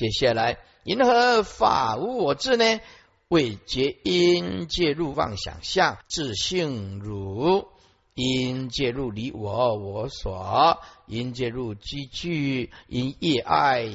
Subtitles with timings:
[0.00, 2.80] 接下来，因何法无我智呢？
[3.28, 7.68] 为结因介入妄想相，自性如
[8.14, 13.90] 因介入离我我所，因介入积聚，因业爱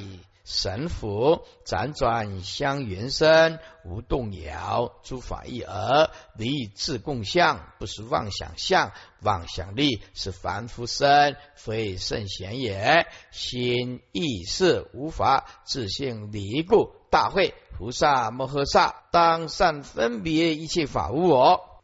[0.46, 13.08] 神佛，辗转相缘生，无动摇，诸法一而离自共相，不是妄想相，妄想力是凡夫身，非圣贤也。
[13.32, 17.52] 心意识无法自性离故，大会。
[17.76, 21.82] 菩萨摩诃萨当善分别一切法无我，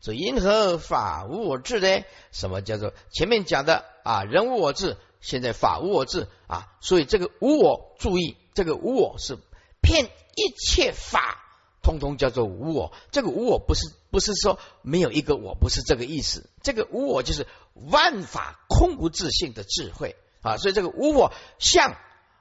[0.00, 2.04] 所以因何法无我智呢？
[2.32, 4.24] 什么叫做前面讲的啊？
[4.24, 6.68] 人无我智，现在法无我智啊！
[6.80, 9.38] 所以这个无我，注意这个无我是
[9.80, 11.38] 骗一切法，
[11.82, 12.92] 通通叫做无我。
[13.10, 16.48] 这个无我不是不是说没有一个我，不是这个意思。
[16.62, 20.56] 这个无我就是万法空无自性的智慧啊！
[20.56, 21.96] 所以这个无我相。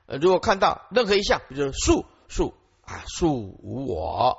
[0.05, 2.53] 呃，如果看到任何一项，比如树树
[2.85, 4.37] 啊，树无我；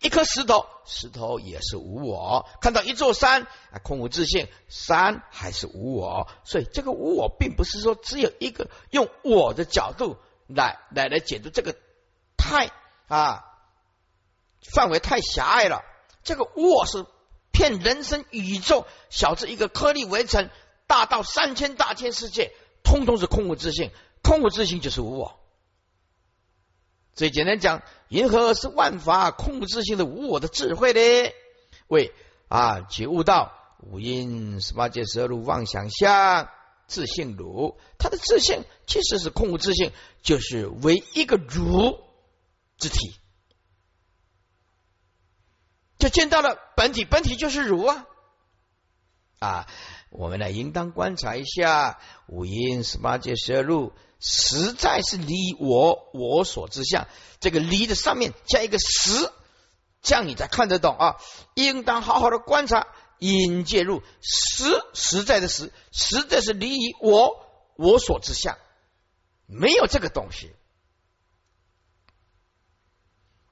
[0.00, 6.28] 一颗石头，石头也是无我；看到一座山啊，空无自信，山还是无我。
[6.44, 10.16] 所以这个无我，并不是说只有一个用我的角度
[10.46, 11.76] 来来来解读这个
[12.36, 12.70] 太
[13.08, 13.44] 啊
[14.74, 15.82] 范围太狭隘了。
[16.22, 17.06] 这个无我是
[17.52, 20.50] 骗人生宇宙小至一个颗粒微尘，
[20.86, 23.90] 大到三千大千世界，通通是空无自信。
[24.20, 25.40] 空无自信就是无我，
[27.14, 31.32] 所以简单讲，银河是万法空无自性的无我的智慧呢？
[31.88, 32.12] 为
[32.48, 36.48] 啊觉悟到五阴十八界十二路妄想相
[36.86, 39.92] 自性如，他的自性其实是空无自性，
[40.22, 41.98] 就是唯一个如
[42.78, 43.14] 之体，
[45.98, 48.06] 就见到了本体，本体就是如啊
[49.38, 49.66] 啊！
[50.10, 53.92] 我们呢，应当观察一下五阴十八界十二路。
[54.20, 57.06] 实在是离我我所之相，
[57.40, 59.32] 这个离的上面加一个实，
[60.02, 61.16] 这样你才看得懂啊！
[61.54, 67.44] 应当好好的观察，因介入实实在的实，实在是离我
[67.76, 68.58] 我所之相，
[69.46, 70.52] 没有这个东西。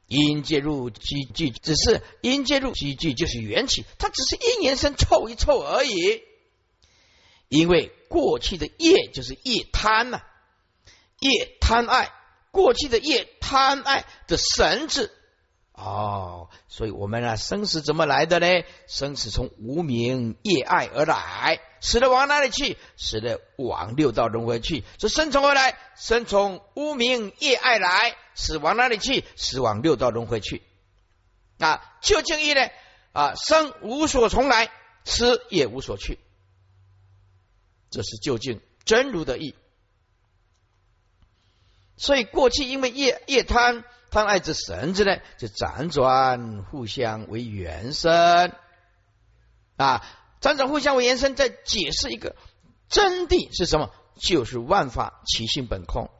[0.08, 6.22] 因介入积聚，只是因介入积聚就是缘起，它只是因缘生凑一凑而已。
[7.48, 10.22] 因为过去的业就是业贪呐。
[11.20, 12.12] 业贪爱，
[12.50, 15.12] 过去的业贪爱的绳子
[15.72, 18.46] 哦，所以我们啊，生死怎么来的呢？
[18.88, 22.78] 生死从无名业爱而来，死了往哪里去？
[22.96, 24.84] 死了往六道轮回去。
[24.96, 25.78] 这生从何来？
[25.94, 29.24] 生从无名业爱来，死往哪里去？
[29.36, 30.62] 死往六道轮回去。
[31.58, 32.68] 啊，究竟义呢？
[33.12, 34.70] 啊，生无所从来，
[35.04, 36.18] 死也无所去。
[37.90, 39.54] 这是究竟真如的意。
[41.96, 48.52] 所以过去因为业业贪贪爱之绳子呢，就辗转互相为原生
[49.76, 50.04] 啊，
[50.40, 52.36] 辗转互相为原生，在解释一个
[52.88, 53.90] 真谛是什么？
[54.18, 56.10] 就是万法其性本空。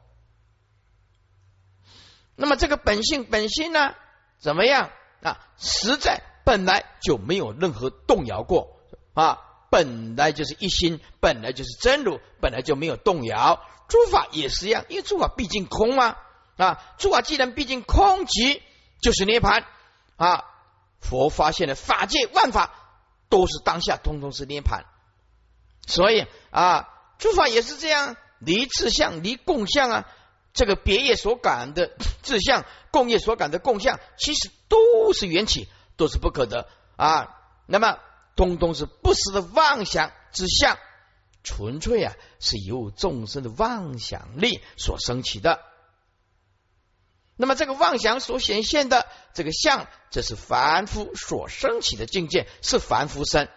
[2.35, 3.95] 那么这个本性本心呢，
[4.37, 4.91] 怎么样
[5.23, 5.39] 啊？
[5.57, 8.79] 实在本来就没有任何动摇过
[9.15, 13.61] 啊，本来就是一心，本来就是真如，本来就没有动摇。
[13.87, 16.17] 诸法也是一样，因为诸法毕竟空嘛
[16.57, 16.83] 啊！
[16.97, 18.61] 诸法既然毕竟空即
[19.01, 19.65] 就是涅盘
[20.17, 20.43] 啊！
[20.99, 22.73] 佛发现了法界万法
[23.29, 24.85] 都是当下，通通是涅盘。
[25.85, 30.07] 所以啊，诸法也是这样，离自相，离共相啊。
[30.53, 31.91] 这个别业所感的
[32.23, 37.37] 自相，共业所感的共相，其实都是缘起，都是不可得啊。
[37.67, 37.99] 那么，
[38.37, 40.77] 通通是不实的妄想之相。
[41.43, 45.61] 纯粹啊，是由众生的妄想力所升起的。
[47.37, 53.47] 那么，这个妄想所显现的这个相，这是凡夫所升起的境界，是凡夫身。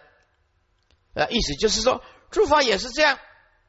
[1.13, 3.19] 呃，意思就是说，诸法也是这样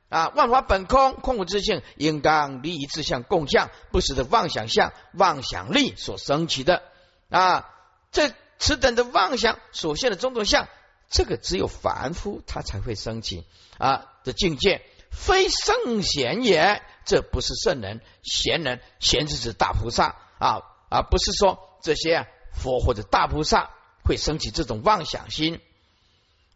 [0.09, 0.29] 啊。
[0.37, 6.82] 万法本空，空无自性，应当离一自相共相，不是的妄想相、妄想力所升起的
[7.29, 7.69] 啊。
[8.12, 10.69] 这此等的妄想所现的种种相。
[11.12, 13.44] 这个只有凡夫他才会升起
[13.79, 14.81] 啊的境界，
[15.11, 16.82] 非圣贤也。
[17.05, 23.70] 这不是圣人、贤人，贤是指大菩萨啊啊，不是说这些佛或者大菩萨
[24.05, 25.61] 会升起这种妄想心，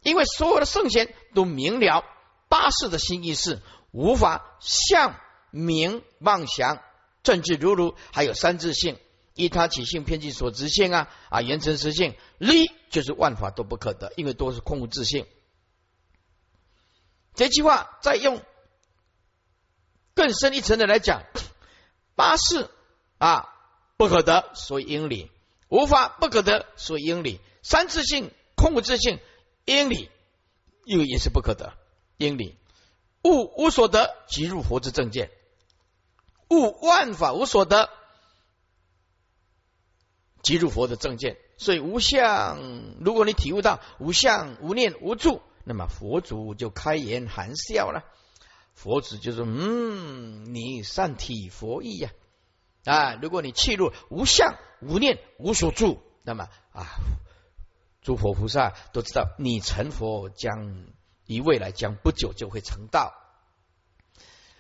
[0.03, 2.05] 因为所有的圣贤都明了
[2.49, 3.61] 八世的心意识，
[3.91, 5.17] 无法向
[5.51, 6.81] 明妄想
[7.25, 8.99] 政治如如，还有三自性。
[9.35, 15.27] 依他起性偏见所执性啊啊，言成实性离就是万法都不可得，因为都是空无自性。
[17.35, 18.43] 这句话再用
[20.15, 21.23] 更深一层的来讲，
[22.15, 22.71] 八事
[23.19, 23.53] 啊
[23.97, 25.31] 不可得，所以因理；
[25.69, 29.21] 无法不可得，所以因理；三自性、空无自性，
[29.65, 30.11] 因理
[30.85, 31.77] 又也是不可得，
[32.17, 32.57] 因理。
[33.23, 35.29] 物无所得，即入佛之正见；
[36.49, 37.91] 物万法无所得，
[40.43, 41.37] 即入佛的正见。
[41.59, 42.59] 所以无相，
[43.01, 48.05] 如果你体悟到无相、无念、无住，那么佛祖就开颜含笑了。
[48.75, 52.11] 佛子就说：“嗯，你善体佛意呀
[52.85, 53.15] 啊！
[53.23, 56.87] 如果你契入无相、无念、无所住，那么啊，
[58.03, 60.85] 诸佛菩萨都知道你成佛将
[61.25, 63.15] 以未来将不久就会成道。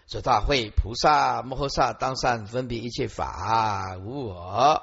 [0.08, 4.82] 说大会菩萨摩诃萨当善分别一切法无我，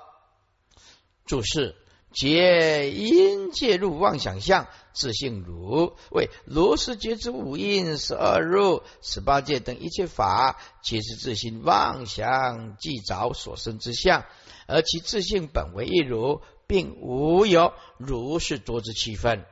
[1.26, 1.76] 注释。”
[2.14, 14.26] 皆因介入妄想相，自性如为如是觉知五因十二入十八界等一切法，皆是自性妄想即着所生之相，
[14.68, 19.46] 而其自性本为一如，并无有如是多之气分。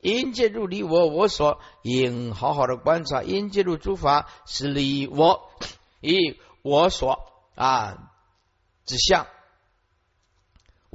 [0.00, 5.50] 因介入离我我所，应好好的观察因介入诸法是离我
[6.00, 7.18] 以我所
[7.56, 8.12] 啊
[8.86, 9.26] 之相。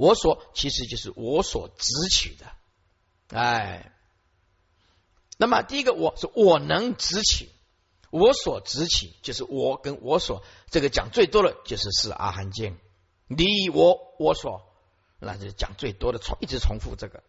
[0.00, 2.46] 我所其实就是我所执取的，
[3.38, 3.92] 哎，
[5.36, 7.50] 那么第一个我是我能执取，
[8.08, 12.78] 我所执取就是我跟我所这个讲最多的就是是阿含经，
[13.26, 14.62] 你我我所，
[15.18, 17.22] 那就讲最多的重一直重复这个，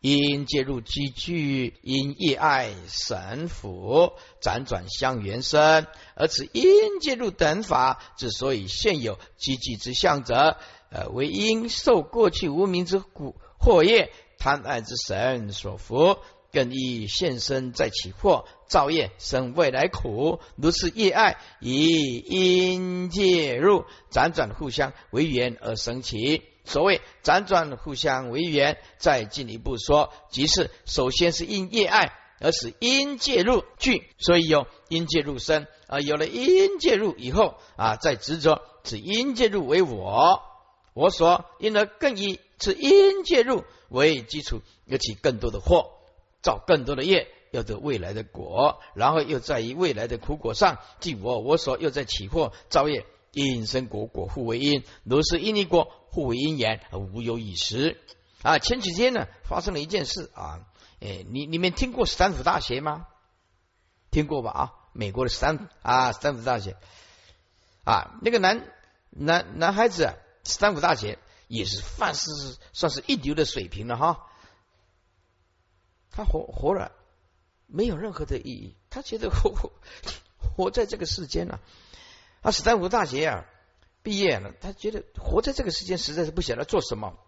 [0.00, 10.56] 因介入积聚，因业爱神福辗转相缘生，而此因介入等法之所以现有积聚之相者。
[10.92, 16.18] 呃，为因受过去无名之苦祸业，贪爱之神所服，
[16.52, 20.40] 更易现身再起祸造业生未来苦。
[20.56, 26.42] 如是业爱以因介入，辗转互相为缘而生起。
[26.64, 40.42] 所谓辗转互相为缘，再进一步说，即是首先是因业爱而使因介入聚，所以有因介入生而，有了因介入以后啊，再执着此因介入为我。
[40.94, 45.90] 我所因而更以此因介入为基础，又起更多的祸，
[46.42, 57.98] 造更多的业，要得未来的果，然后又在于未来的苦果上，即我我所又在起祸造业，因生果果互为因，如是因离果互为因缘而，无有已时
[58.42, 58.58] 啊。
[58.58, 60.60] 前几天呢，发生了一件事啊，
[61.00, 63.06] 哎，你你们听过斯坦福大学吗？
[64.10, 64.50] 听过吧？
[64.50, 66.76] 啊，美国的斯坦啊，斯坦福大学
[67.84, 68.70] 啊，那个男
[69.10, 70.14] 男男孩子。
[70.44, 71.18] 斯坦福大学
[71.48, 72.30] 也是凡事
[72.72, 74.26] 算是一流的水平了哈，
[76.10, 76.92] 他活活了
[77.66, 79.72] 没有任何的意义，他觉得活
[80.38, 81.60] 活在这个世间了，
[82.42, 83.44] 啊，斯坦福大学啊
[84.02, 87.18] 毕业了，他觉得活在这个世间实在是不晓得做什么，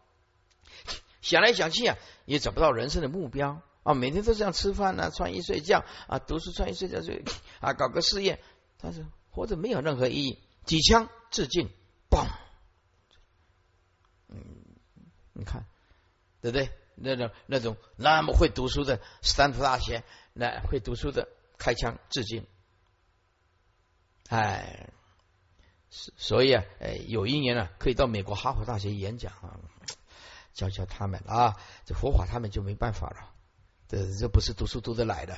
[1.20, 3.62] 想来想去啊也找不到人生的目标。
[3.84, 7.22] 啊，每天都这样吃饭啊、穿衣睡觉啊、读书穿衣睡觉睡
[7.60, 8.42] 啊，搞个事业，
[8.80, 11.68] 但是活着没有任何意义，几枪自尽，
[12.08, 12.24] 嘣。
[14.34, 14.64] 嗯
[15.32, 15.64] 你看，
[16.40, 16.70] 对不对？
[16.96, 21.28] 那种那种那么会读书的斯坦福大学，那会读书的
[21.58, 22.46] 开枪致敬，
[24.28, 24.90] 哎，
[25.90, 29.58] 所以啊，哎，有一年呢，可以到美国哈佛大学演讲啊，
[30.52, 33.34] 教教他们啊，这佛法他们就没办法了，
[33.88, 35.36] 这这不是读书读得来的。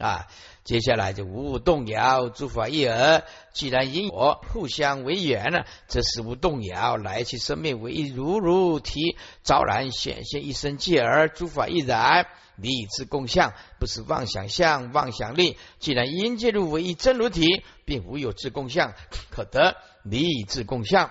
[0.00, 0.28] 啊，
[0.64, 3.22] 接下来就无动摇，诸法一而。
[3.52, 12.26] 既然因果互相为缘呢，则是无动摇，来其生命为一如如体，昭然显现一生界而诸法亦然，
[12.56, 15.58] 离之共相，不是妄想相、妄想力。
[15.78, 18.94] 既然因介入为一真如体，并无有自共相
[19.30, 21.10] 可得，离之共相。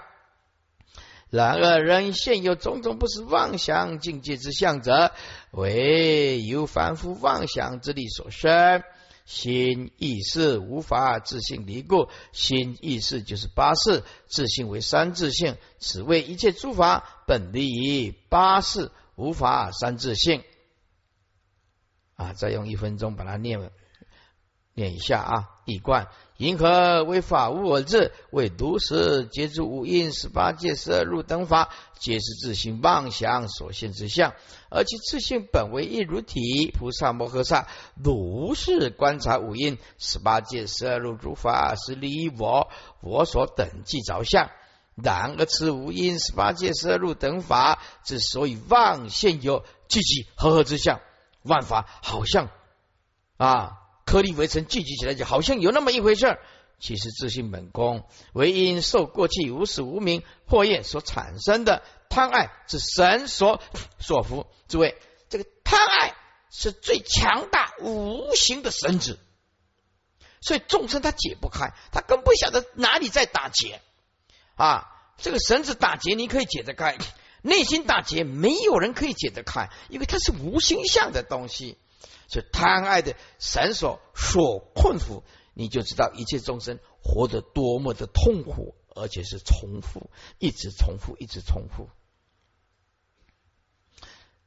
[1.30, 5.12] 然而人现有种种不是妄想境界之相者，
[5.52, 8.84] 为由凡夫妄想之力所生。
[9.26, 15.56] 心意识无法自性离故，心意识就是八识，自性为三自性。
[15.78, 20.44] 此为一切诸法本离于八识，无法三自性。
[22.16, 23.70] 啊，再用一分钟把它念
[24.74, 26.08] 念一下啊，一贯。
[26.40, 31.68] 银河为法无我智，为独实皆知五因十八界十二入等法，
[32.00, 34.32] 皆是自性妄想所现之相，
[34.72, 36.72] 而其自性本为一如体。
[36.72, 37.68] 菩萨摩诃萨
[38.02, 42.70] 如是观察五因十八界十二入诸法，是离我
[43.02, 44.50] 我所等即着相。
[44.96, 51.02] 然而此五因十八界十二入等法之所以妄现有聚集合合之相，
[51.44, 52.50] 万法好像
[53.36, 53.74] 啊。
[54.10, 56.40] 颗粒围成聚集起来，就好像有那么一回事儿，
[56.80, 63.62] 其实自性本空，唯因受过去无始无明惑业所产生的贪爱是神所
[64.02, 64.48] 所服。
[64.68, 64.98] 诸位，
[65.30, 66.16] 这个贪爱
[66.50, 69.20] 是最强大无形的绳子，
[70.42, 73.80] 所以众生他解不开，他更不晓得哪里在打结
[74.56, 74.88] 啊！
[75.22, 76.96] 这个绳子打结，你可以解得开；
[77.44, 81.78] 内心打结，没有人可以解得开，因为它是无形象的东西，
[82.30, 85.24] 是贪爱的绳索所困缚。
[85.54, 91.90] 你就知道一切众生活得多么的痛苦，而且是重复，一直重复，一直重复。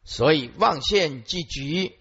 [0.05, 1.99] 所以妄现即局，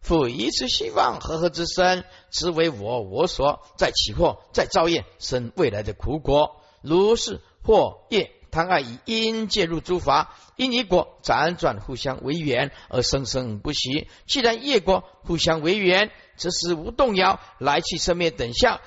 [0.00, 6.62] 复一次希望和合之身，此为我我所在起惑，在造业生未来的苦果。
[6.82, 14.08] 如是或业贪爱以因介入诸法，因以果辗转互相为缘而生生不息。
[14.26, 18.80] 既然业果互相为缘，则是无动摇来去生灭等相，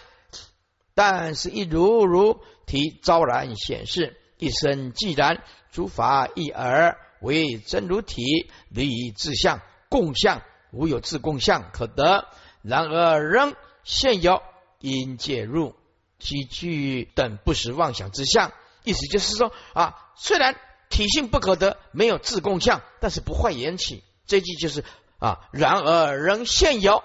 [0.95, 8.23] 但是一如如体昭然显示，一生既然诸法一而为真如体，
[8.69, 12.27] 离自相共相，无有自共相可得。
[12.63, 14.41] 然而仍现有
[14.79, 15.75] 因介入
[16.17, 18.51] 积聚等不实妄想之相。
[18.89, 24.03] 意思就是说啊，虽然体性不可得，没有自共相，但是不坏缘起。
[24.25, 24.83] 这句就是
[25.19, 27.03] 啊，然而仍现有。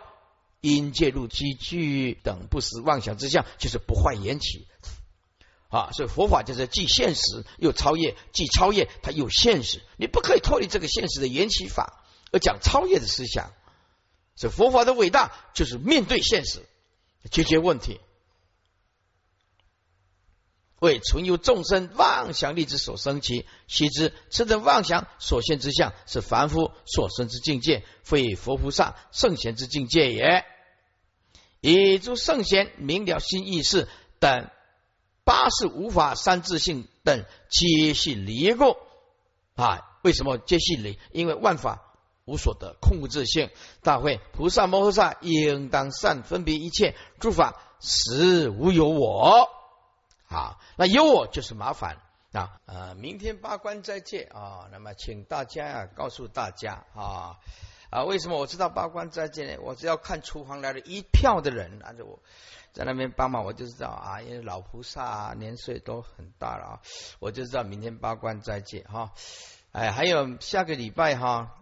[0.61, 4.67] 因介入积聚等不实妄想之相，就是不坏缘起
[5.69, 5.91] 啊。
[5.93, 9.83] 所以佛法就是既现实又超越，既超越它又现实。
[9.99, 13.53] 你不可以脱离这个现实的缘起法，而讲超越的思想。
[14.37, 16.65] 所以佛法的伟大就是面对现实，
[17.31, 18.01] 解决问题，
[20.85, 23.47] 为存有众生妄想力之所生起。
[23.67, 30.45] 须知此等妄想所现之相，是凡夫所生之境界，非佛菩萨圣贤之境界也。
[31.61, 33.89] 以诸圣贤明了心意识
[34.19, 34.51] 等
[35.25, 38.77] 八事无法三自性等皆系离过
[39.55, 39.81] 啊？
[40.03, 40.99] 为什么皆系离？
[41.13, 41.81] 因为万法
[42.27, 43.49] 无所得，空无自性。
[43.83, 49.49] 大会菩萨摩诃萨应当善分别一切诸法，实无有我
[50.35, 50.59] 啊。
[50.77, 51.99] 那有我就是麻烦
[52.33, 52.61] 啊。
[52.67, 57.39] 呃，明天八关斋戒啊，那么请大家啊，告诉大家啊。
[57.91, 59.61] 啊，为什么我知道八关斋戒呢？
[59.63, 62.19] 我只要看厨房来了一票的人，拿着我
[62.73, 66.81] 在那边帮忙，我就知道啊，因为老菩萨啊年岁都很大了啊，
[67.21, 69.13] 我就知道明天八关斋戒哈。
[69.71, 71.55] 哎，还有下个礼拜哈，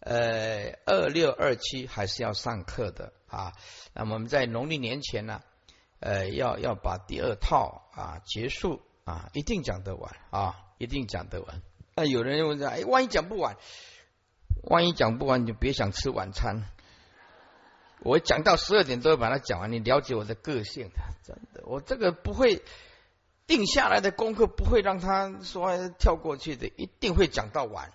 [0.00, 3.54] 呃，二六二七还是要上课的啊。
[3.94, 5.40] 那么我们在农历年前呢，
[6.00, 11.62] 呃，要要把第二套啊结束啊，一定讲得完啊，一定讲得完。
[11.94, 13.56] 那有人问说，哎，万一讲不完？
[14.64, 16.64] 万一讲不完，你就别想吃晚餐。
[18.02, 19.70] 我讲到十二点都会把它讲完。
[19.70, 20.90] 你了解我的个性，
[21.22, 22.62] 真的，我这个不会
[23.46, 27.92] 定下来的功课，不会让他说跳过去的，一定会讲到完，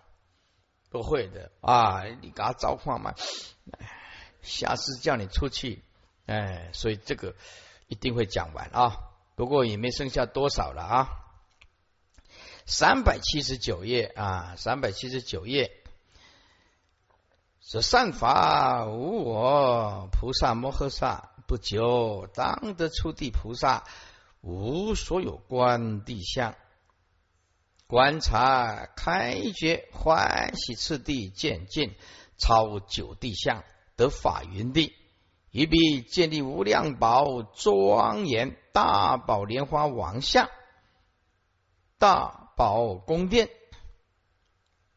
[0.92, 2.04] 不会的啊！
[2.22, 3.16] 你给他召唤嘛，
[4.44, 5.82] 下次叫你出去，
[6.28, 7.34] 哎，所以这个
[7.88, 8.98] 一定会讲完啊。
[9.36, 11.10] 不过也没剩下多少了啊，
[12.66, 15.72] 三百七十九页啊，三百七十九页。
[17.60, 23.84] 说善法无我，菩萨摩诃萨不久当得出地菩萨，
[24.42, 26.56] 无所有观地相，
[27.88, 31.96] 观察开觉欢喜次第渐进，
[32.38, 33.64] 超九地相
[33.96, 34.96] 得法云地，
[35.56, 40.50] 一必建立无量宝庄严大宝莲花王像，
[41.98, 43.50] 大宝宫殿。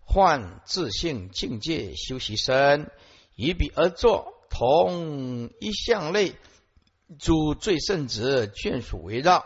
[0.01, 2.91] 换自性境界修习身，
[3.37, 6.35] 以彼而作，同一向类，
[7.21, 9.45] 诸最圣子眷属围绕，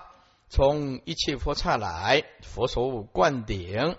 [0.49, 3.99] 从一切佛刹来，佛手灌顶，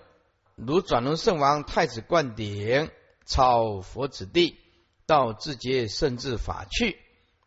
[0.56, 2.90] 如转轮圣王太子灌顶，
[3.24, 4.58] 超佛子弟，
[5.06, 6.98] 到自觉圣智法去，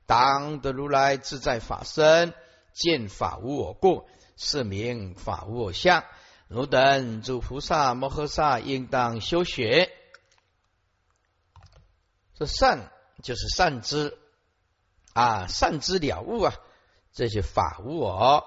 [0.08, 2.34] 当得如来自在法身，
[2.74, 6.04] 见法无我故，是名法无我相。
[6.48, 9.92] 汝等诸菩萨摩诃萨应当修学，
[12.36, 12.90] 这善
[13.22, 14.18] 就是善知
[15.12, 16.54] 啊，善知了悟啊，
[17.12, 18.46] 这些法无我。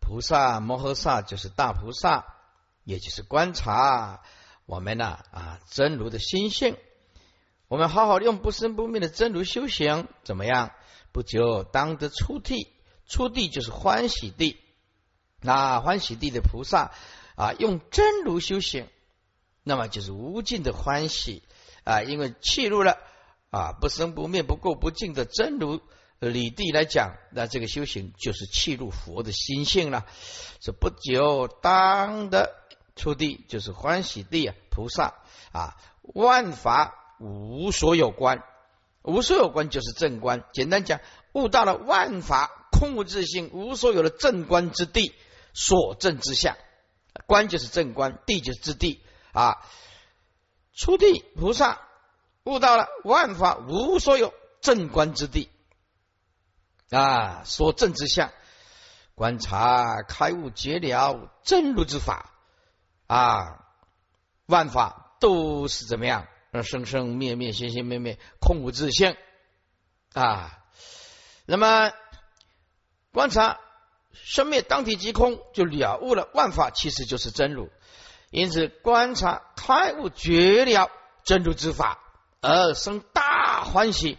[0.00, 2.24] 菩萨摩诃萨就是大菩萨，
[2.84, 4.22] 也就是观察
[4.64, 6.78] 我们呢啊真如的心性。
[7.68, 10.70] 我们好好用不生不灭的真如修行，怎么样？
[11.16, 12.68] 不久当得出地，
[13.08, 14.58] 出地就是欢喜地。
[15.40, 16.92] 那欢喜地的菩萨。
[17.36, 18.86] 啊，用真如修行，
[19.62, 21.42] 那么就是无尽的欢喜
[21.84, 22.02] 啊！
[22.02, 22.98] 因为契入了
[23.50, 25.80] 啊不生不灭、不垢不净的真如
[26.18, 30.06] 理地来讲，那这个修行就是契入佛的心性了。
[30.60, 32.54] 这不久当得
[32.94, 35.14] 出地，就是欢喜地啊，菩萨
[35.52, 38.42] 啊，万法无所有观，
[39.06, 40.44] 无所有观就是正观。
[40.52, 41.00] 简单讲，
[41.32, 45.14] 悟到了万法空无自性，无所有的正观之地，
[45.54, 46.56] 所正之相。
[47.26, 49.00] 观就是正观，地就是之地
[49.32, 49.58] 啊。
[50.74, 51.80] 出地菩萨
[52.44, 55.48] 悟到了万法无所有正观之地
[56.90, 58.32] 啊，所正之相，
[59.14, 62.32] 观察开悟觉了真如之法
[63.06, 63.64] 啊，
[64.46, 66.26] 万法都是怎么样？
[66.62, 69.16] 生生灭灭，心心灭灭，空无自性
[70.12, 70.64] 啊。
[71.44, 71.92] 那么
[73.12, 73.60] 观察。
[74.24, 77.70] 生灭当体即空，就了悟了万法其实就是真如。
[78.30, 80.90] 因此观察开悟绝了
[81.22, 82.02] 真如之法，
[82.40, 84.18] 而生大欢喜。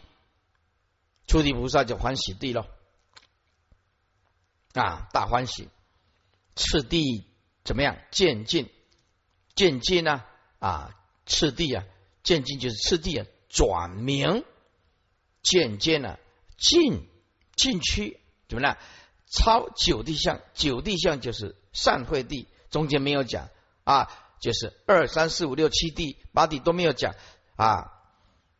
[1.26, 2.68] 初地菩萨就欢喜地喽
[4.74, 5.68] 啊，大欢喜。
[6.56, 7.26] 次第
[7.66, 7.98] 怎么样？
[8.12, 8.72] 渐进，
[9.56, 10.24] 渐进呢？
[10.60, 11.84] 啊，次第啊，
[12.24, 13.26] 渐进就是次第啊，
[13.58, 14.44] 转明
[15.42, 16.20] 渐渐呢，
[16.60, 17.08] 进
[17.56, 18.78] 进去怎么样？
[19.32, 23.50] 超九地相，九地相就是善慧地，中间没有讲
[23.84, 27.16] 啊，就是二三四五六七地八地都没有讲
[27.56, 27.94] 啊。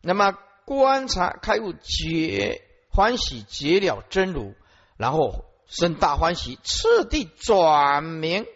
[0.02, 0.36] 那么
[0.66, 4.56] 观察开悟觉欢喜觉了真如，
[4.98, 8.48] 然后生大欢喜，次第转明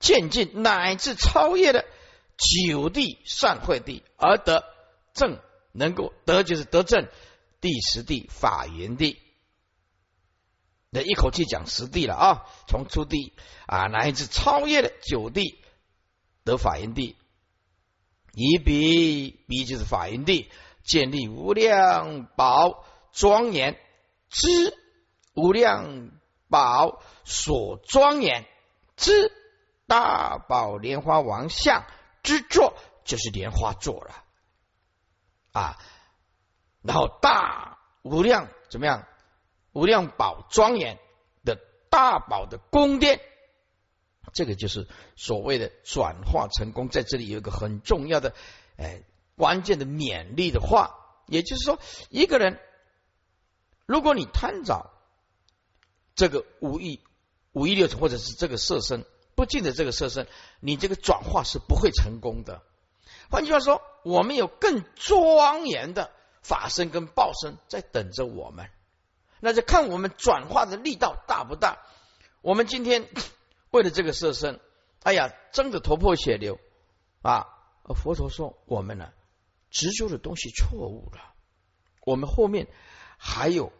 [0.00, 1.84] 渐进，乃至超越了
[2.36, 4.64] 九地善慧地，而得
[5.14, 5.38] 正，
[5.74, 7.08] 能够得就是得正
[7.60, 9.20] 第十地法缘地。
[10.90, 13.32] 那一口气讲十地了啊，从初地
[13.66, 15.60] 啊乃至超越了九地
[16.44, 17.16] 得法云地，
[18.32, 20.48] 以彼彼就是法云地，
[20.84, 23.76] 建立无量宝庄严
[24.30, 24.48] 之
[25.34, 26.12] 无量
[26.48, 28.46] 宝所庄严
[28.96, 29.32] 之
[29.88, 31.84] 大宝莲花王像
[32.22, 34.23] 之作，就是莲花座了
[35.54, 35.78] 啊，
[36.82, 39.06] 然后大无量怎么样？
[39.72, 40.98] 无量宝庄严
[41.44, 41.58] 的
[41.90, 43.20] 大宝的宫殿，
[44.32, 46.88] 这个就是所谓的转化成功。
[46.88, 48.34] 在这里有一个很重要的、
[48.76, 49.02] 哎
[49.36, 50.94] 关键的勉励的话，
[51.26, 52.60] 也就是说，一个人
[53.84, 54.92] 如果你贪着
[56.14, 57.02] 这个五亿、
[57.50, 60.28] 五亿六层，或者是这个色身不净的这个色身，
[60.60, 62.62] 你这个转化是不会成功的。
[63.34, 68.70] 换句话说，我们有更庄严的法身跟报身在等着我们。
[69.40, 71.78] 那就看我们转化的力道大不大。
[72.42, 73.08] 我们今天
[73.72, 74.60] 为了这个色身，
[75.02, 76.60] 哎呀，争得头破血流
[77.22, 77.48] 啊！
[77.96, 79.10] 佛陀说，我们呢
[79.68, 81.34] 执着的东西错误了。
[82.02, 82.68] 我们后面
[83.18, 83.72] 还有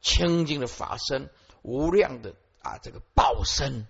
[0.00, 1.30] 清净的法身、
[1.62, 3.88] 无量的啊这个报身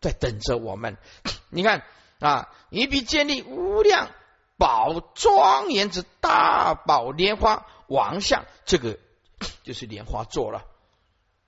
[0.00, 0.96] 在等着我们。
[1.50, 1.84] 你看
[2.18, 4.10] 啊，一笔建立无量
[4.56, 8.98] 宝庄严之大宝莲花王像，这个。
[9.62, 10.64] 就是莲花座了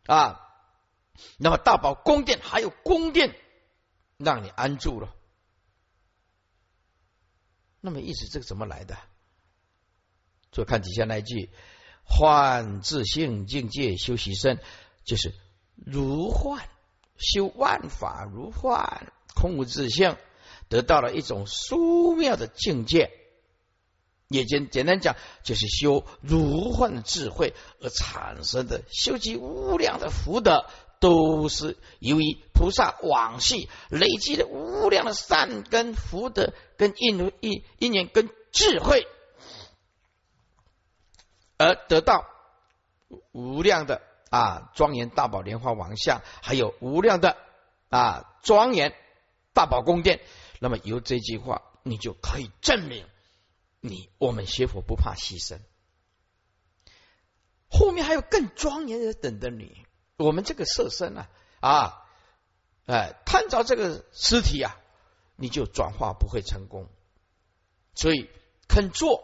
[0.04, 0.46] 啊，
[1.38, 3.34] 那么大宝宫殿还有宫殿
[4.18, 5.14] 让你安住了，
[7.80, 8.98] 那么意思这个怎么来的？
[10.52, 11.50] 就看底下那一句：
[12.04, 14.60] 幻自性境界修习身，
[15.06, 15.34] 就是
[15.74, 16.68] 如幻
[17.16, 20.18] 修万法如幻，空无自性，
[20.68, 23.10] 得到了一种殊妙的境界。
[24.28, 30.66] 也简简单讲，就是修如幻的智慧而产生的修集无量的福德，
[31.00, 39.06] 都是由于菩萨往昔累积的无量的善根福德跟因因因缘跟智慧，
[41.56, 42.26] 而得到
[43.32, 47.34] 无量的啊庄严大宝莲花王像，还有无量的
[47.88, 48.94] 啊庄严
[49.54, 50.20] 大宝宫殿。
[50.60, 53.06] 那么由这句话，你就可以证明。
[53.80, 55.60] 你我们学佛不怕牺牲，
[57.68, 59.86] 后面还有更庄严的等着你。
[60.16, 61.28] 我们这个色身啊
[61.60, 62.06] 啊，
[62.86, 64.76] 哎，贪着这个尸体啊，
[65.36, 66.88] 你就转化不会成功。
[67.94, 68.28] 所以
[68.66, 69.22] 肯做，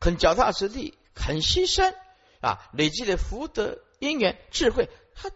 [0.00, 1.94] 肯脚踏实地，肯牺牲
[2.40, 5.30] 啊，累积的福德因缘智慧，它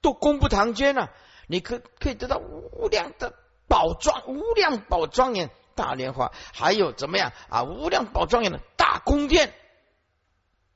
[0.00, 1.14] 都功不唐捐了。
[1.46, 3.38] 你可可以得到无量的
[3.72, 5.48] 宝庄，无量宝庄严。
[5.74, 7.64] 大莲花，还有怎么样啊？
[7.64, 9.54] 无量宝庄严的大宫殿。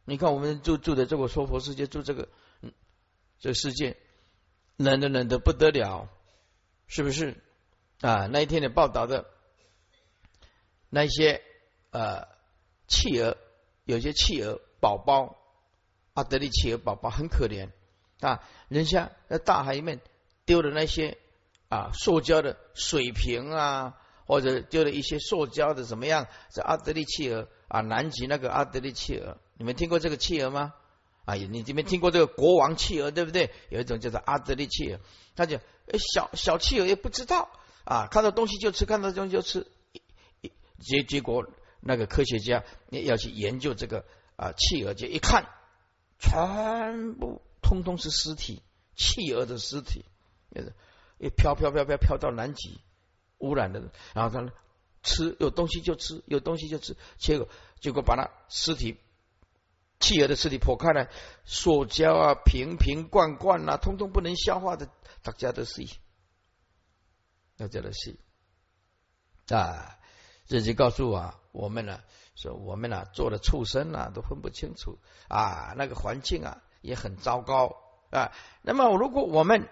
[0.07, 2.31] 你看，我们住住的这个娑婆世界，住这个，
[3.39, 3.99] 这世界
[4.79, 6.09] 冷的冷的不得了，
[6.87, 7.37] 是不是
[8.01, 8.27] 啊？
[8.29, 9.27] 那一天的报道的
[10.89, 11.43] 那些
[11.91, 12.27] 呃
[12.89, 13.37] 企鹅，
[13.85, 15.37] 有些企鹅宝宝
[16.15, 17.69] 阿德利企鹅宝宝很可怜
[18.21, 20.01] 啊，人家在大海里面
[20.47, 21.19] 丢的那些
[21.69, 23.95] 啊塑胶的水瓶啊，
[24.27, 26.27] 或者丢了一些塑胶的怎么样？
[26.55, 30.75] 是阿德利企鹅啊，南极那个阿德利企鹅，你们听过这个企鹅吗？
[31.25, 33.51] 啊，你这边听过这个国王企鹅对不对？
[33.69, 35.01] 有一种叫做阿德利企鹅，
[35.35, 35.59] 他就
[36.15, 37.51] 小小企鹅也不知道
[37.85, 39.67] 啊，看到东西就吃，看到东西就吃，
[40.79, 41.45] 结结果
[41.81, 44.05] 那个科学家要去研究这个
[44.37, 45.49] 啊企鹅，就一看，
[46.21, 48.63] 全部通通是尸体，
[48.95, 50.05] 企鹅的尸体，
[51.19, 52.81] 也飘飘飘飘飘到南极
[53.39, 54.53] 污染的，然后他
[55.03, 57.49] 吃有东西就吃，有东西就吃，结果
[57.81, 58.99] 结果把那尸体。
[59.99, 61.09] 企鹅的尸体剖开来，
[61.47, 64.91] 塑胶啊、瓶瓶罐罐啊，通通不能消化的，
[65.23, 65.87] 大家都是，
[67.57, 68.19] 大家都是
[69.49, 69.99] 啊。
[70.47, 71.99] 这就告诉我，我们呢，
[72.35, 74.99] 说我们呢做的畜生啊，都分不清楚
[75.29, 77.75] 啊，那个环境啊也很糟糕
[78.11, 78.33] 啊。
[78.61, 79.67] 那么如果我们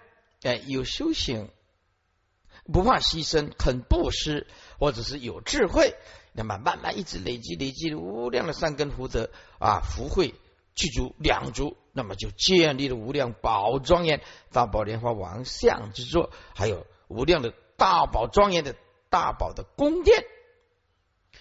[0.45, 1.49] 哎有修行，
[2.71, 4.45] 不怕牺牲，肯布施，
[4.79, 5.95] 或者是有智慧。
[6.33, 10.35] 那么慢慢一直累积累积无量的善根福德啊福慧
[10.75, 18.75] 具足两足，那么就建立了无量宝庄严大宝莲花王像之作，还有无量的大宝庄严的
[19.09, 20.25] 大宝的宫殿，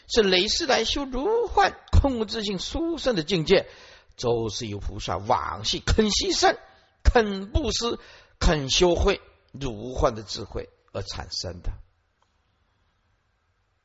[0.06, 3.66] 是累世来修如幻空无自性殊胜的境界，
[4.16, 6.56] 都是由菩萨往昔肯牺牲、
[7.02, 7.98] 肯布施、
[8.38, 9.20] 肯修慧
[9.52, 11.72] 如幻的智慧而产生的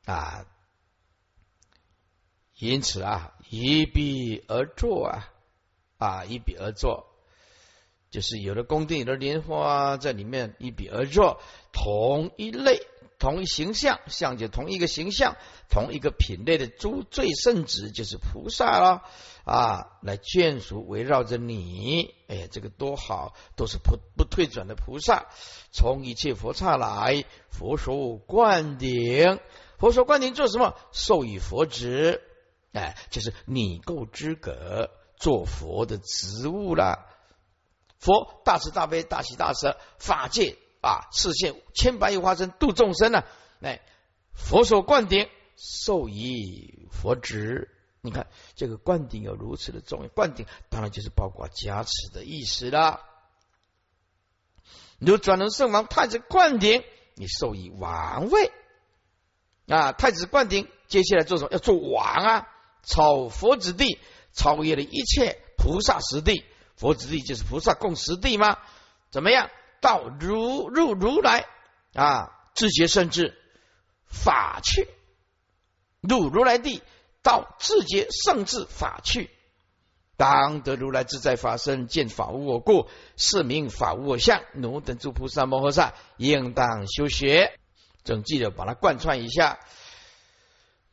[0.04, 0.46] 啊。
[2.56, 5.32] 因此啊，一笔而作啊，
[5.96, 7.09] 啊，一笔而作，
[8.10, 11.40] 就是有的宫殿、有的莲花在里面一笔而作，
[11.72, 12.82] 同一类、
[13.18, 15.36] 同一形象，像就同一个形象、
[15.68, 19.02] 同一个品类的诸最圣子，就是菩萨了
[19.44, 25.26] 啊，来眷属围绕着你，哎，这个多好，都是不不退转的菩萨，
[25.70, 29.38] 从一切佛刹来，佛手灌顶，
[29.78, 30.74] 佛手灌顶做什么？
[30.90, 32.22] 授予佛旨。
[32.72, 37.06] 哎，就是你够资格做佛的职务了。
[38.00, 43.22] 佛大慈大悲大喜大舍法界啊，视现千百亿化身度众生呢。
[43.60, 43.82] 哎，
[44.32, 47.68] 佛所灌顶，受以佛职。
[48.00, 53.00] 你看这个灌顶有如此的重要，灌顶当然就是包括加持的意思了。
[54.98, 56.82] 如转轮圣王太子灌顶，
[57.14, 58.50] 你受以王位
[59.68, 59.92] 啊。
[59.92, 61.50] 太子灌顶，接下来做什么？
[61.52, 62.48] 要做王啊。
[62.82, 63.98] 超佛子地，
[64.32, 66.46] 超越了一切菩萨实地。
[66.80, 68.56] 佛子地就是菩萨共实地吗？
[69.10, 69.50] 怎么样？
[69.82, 71.44] 到如入如来
[71.94, 73.36] 啊，自觉甚至
[74.06, 74.88] 法去，
[76.00, 76.82] 入如来地，
[77.22, 79.28] 到自觉甚至法去。
[80.16, 84.42] 当得如来自在法身，见法无我故，是名法无我相。
[84.54, 87.58] 奴等诸菩萨摩诃萨应当修学。
[88.04, 89.60] 总记得把它贯穿一下，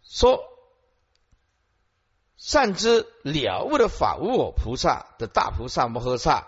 [0.04, 0.57] 说。
[2.38, 6.47] 善知了悟的法无我菩萨的大菩萨摩诃萨，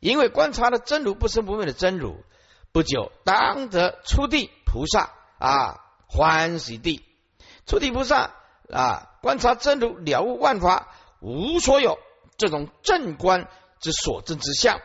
[0.00, 2.24] 因为观察了真如不生不灭的真如，
[2.72, 7.04] 不久当得初地菩萨啊欢喜地。
[7.66, 8.30] 初地菩萨
[8.72, 11.98] 啊观察真如了悟万法无所有
[12.38, 13.48] 这种正观
[13.80, 14.80] 之所证之相，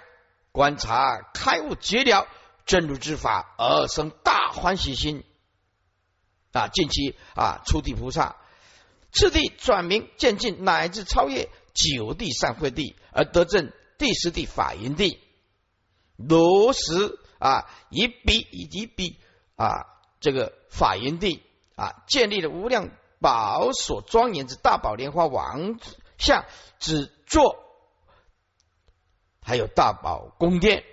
[0.51, 2.27] 观察开悟绝了
[2.65, 5.23] 真如之法而生大欢喜心
[6.51, 8.35] 啊近期啊初地菩萨。
[9.11, 15.19] 次第转名渐进，乃至超越九地善慧地，而得证第十地法云地。
[16.15, 19.17] 如实啊，以彼以及彼
[19.55, 19.85] 啊，
[20.19, 21.41] 这个法云地
[21.75, 25.79] 啊，建立了无量宝所庄严之大宝莲花王
[26.17, 26.45] 像
[26.77, 27.63] 只座，
[29.41, 30.83] 还有大宝宫殿。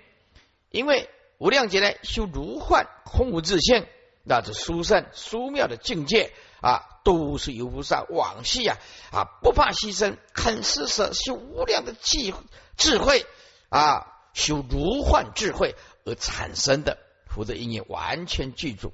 [0.69, 3.85] 因为无量劫来修如幻空无自性，
[4.23, 6.96] 那是殊胜殊妙的境界啊。
[7.07, 8.77] 都是由菩萨往昔啊
[9.13, 12.33] 啊不怕牺牲，肯施舍，修无量的智
[12.75, 13.25] 智慧
[13.69, 18.91] 啊，修如幻智慧而产生的福德因缘完全具足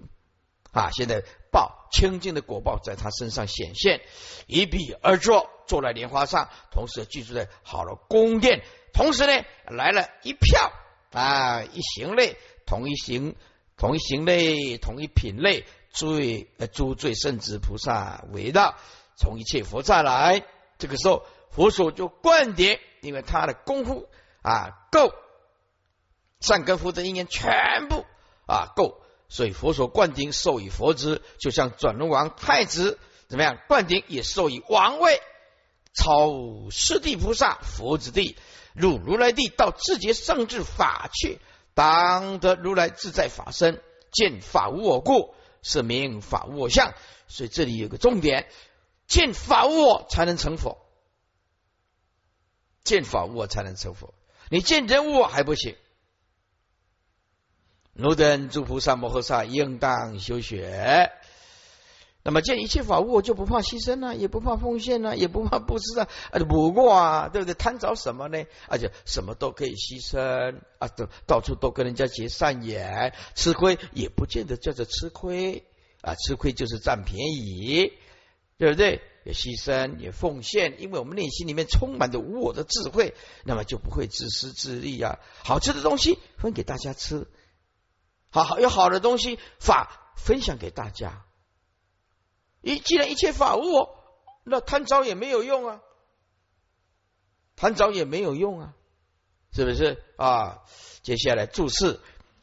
[0.72, 0.92] 啊！
[0.92, 4.02] 现在报清净的果报在他身上显现，
[4.46, 8.62] 一笔而坐，坐在莲花上，同时居住在好了宫殿，
[8.94, 10.72] 同时呢来了一票
[11.10, 13.36] 啊一行类，同一行
[13.76, 15.66] 同一行类，同一品类。
[15.94, 18.76] 罪呃，诸罪圣子菩萨为道，
[19.16, 20.44] 从一切佛刹来，
[20.80, 24.10] 这个时候佛所就灌顶，因为他的功夫
[24.42, 25.14] 啊够，
[26.40, 28.06] 善根福德因缘全部
[28.48, 33.60] 啊够，所以佛所灌顶授予佛职，就像转轮王太子怎么样？
[33.68, 35.22] 灌顶也授予王位，
[35.94, 38.36] 超师地菩萨佛子地，
[38.74, 41.40] 入如来地，到自觉圣智法去，
[41.76, 43.80] 当得如来自在法身，
[44.12, 46.94] 见法无我故，是名法无我相。
[47.28, 48.48] 所以这里有个重点：
[49.08, 50.78] 见法无我才能成佛，
[52.84, 54.14] 见法无我才能成佛。
[54.50, 55.76] 你见真无我还不行。
[57.94, 61.12] 奴等诸菩萨摩诃萨应当修学。
[62.26, 67.54] 那么见一切法无我，就不怕牺牲啊，也不怕奉献啊，也不怕布施啊，啊，不过啊，对不对？
[67.54, 68.46] 贪着什么呢？
[68.70, 75.66] 而且什么都可以牺牲啊，都到处都跟人家结善缘，吃亏也不见得叫做吃亏
[76.02, 77.92] 啊，吃亏就是占便宜，
[78.58, 79.02] 对不对？
[79.26, 85.20] 也牺牲，也奉献，因为我们内心里面充满着无我的智慧，那么就不会自私自利啊。
[85.44, 87.28] 好吃的东西分给大家吃，
[88.30, 91.26] 好好有好的东西法分享给大家。
[92.64, 93.96] 一既然一切法无我，
[94.44, 95.82] 那贪着也没有用啊，
[97.56, 98.74] 贪着也没有用啊，
[99.52, 100.64] 是不是啊？
[101.02, 102.00] 接下来注释：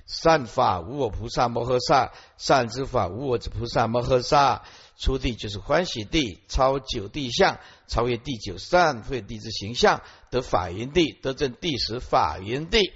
[0.07, 4.65] 善法无我菩萨摩诃萨，善之法无我之菩萨摩诃萨。
[4.99, 12.93] 初地就是欢喜地，超九地相，超越第九善慧地之形象，得法云地，得证第十法云地。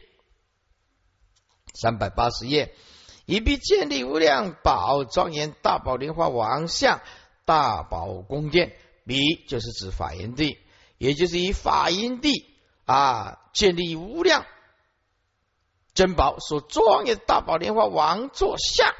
[1.73, 2.75] 三百八十页。
[3.27, 7.01] 以必建立无量宝庄严大宝莲花王像
[7.45, 10.59] 大宝宫殿，彼就是指法音地，
[10.99, 12.47] 也就是以法音地
[12.85, 14.47] 啊建立无量
[15.95, 18.93] 珍宝所庄严大宝莲花王座像，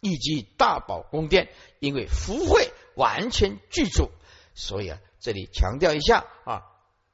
[0.00, 4.10] 以及大宝宫殿，因为福慧完全具足，
[4.54, 6.62] 所以啊，这里强调一下啊，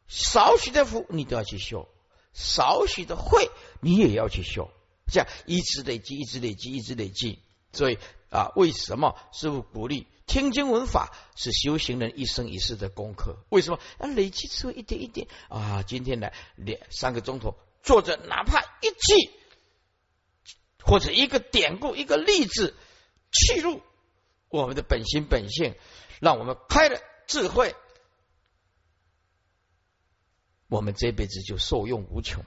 [0.07, 1.89] 少许的福你都要去修，
[2.33, 4.71] 少许的慧你也要去修。
[5.13, 7.39] 这样一直累积，一直累积，一直累积。
[7.73, 7.99] 所以
[8.31, 13.45] 啊，为什么师傅鼓励听经闻法是修行人一生一世的功课？
[13.51, 14.07] 为什么啊？
[14.09, 15.83] 累积出一点一点啊！
[15.83, 19.31] 今天来两三个钟头坐着，哪怕一句
[20.85, 22.75] 或者一个典故、一个例子，
[23.31, 23.81] 契入
[24.49, 25.75] 我们的本心本性，
[26.21, 27.75] 让我们开了智慧，
[30.69, 32.45] 我们这辈子就受用无穷。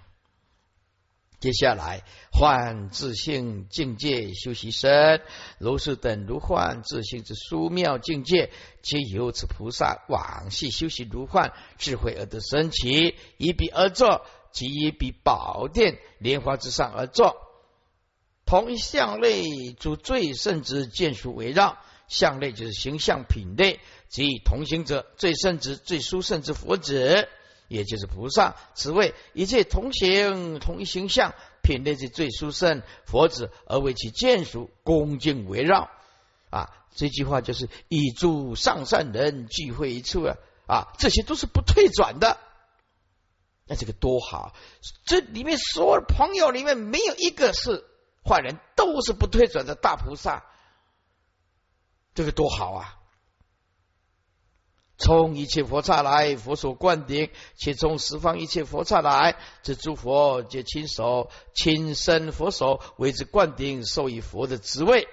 [1.46, 5.22] 接下来，幻自性境界修习身，
[5.60, 8.50] 如是等如幻自性之殊妙境界，
[8.82, 17.38] 皆由此菩萨往昔修习如幻智慧而得升起，以彼而作，即以彼宝殿莲花之上而作。
[18.48, 19.44] 同一相类
[19.80, 21.78] 诸最圣之见属围绕，
[22.08, 23.80] 相类就是形象品类，
[24.10, 27.30] 即同行者最圣之最殊胜之佛子。
[27.68, 35.90] 也就是菩萨，此谓一切同行同一形象，品类是最殊胜佛子，而为其见属恭敬围绕。
[36.50, 42.38] 啊，这句话就是以诸上善人聚会一处啊，啊，这些都是不退转的。
[43.68, 44.54] 那这个多好！
[45.06, 47.84] 这里面所有朋友里面没有一个是
[48.24, 50.46] 坏人，都是不退转的大菩萨。
[52.14, 53.00] 这个多好啊！
[54.98, 57.28] 从一切佛刹来，佛所灌顶；
[57.58, 65.10] 且从十方一切佛刹来，这诸佛皆亲手亲身佛手为之灌顶，授以佛的职位。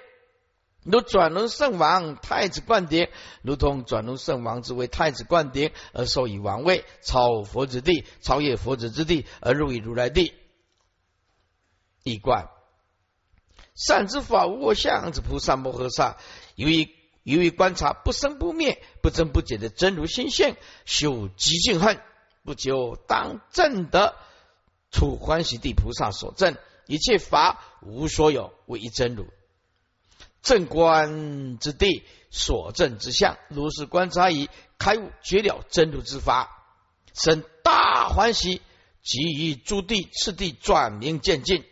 [0.83, 3.09] 如转轮圣王太子灌顶，
[3.41, 10.33] 如同转轮圣王之为太子灌顶而授以王位，超佛之地，超越佛子之地而入于如来地。
[12.03, 12.47] 一观
[13.75, 16.17] 善知法无我相之菩萨摩诃萨，
[16.55, 17.02] 由于。
[17.23, 20.55] 由于观察不生不灭、不增不减的真如心性，
[20.85, 21.99] 修极尽恨，
[22.43, 24.15] 不久当正得
[24.91, 29.27] 处欢喜地菩萨所证，一切法无所有，唯一真如。
[30.41, 36.49] 正观之地所证之相，如是观察已开悟绝了真如之法，
[37.13, 38.61] 生大欢喜，
[39.01, 41.63] 即于诸地次第转明渐进，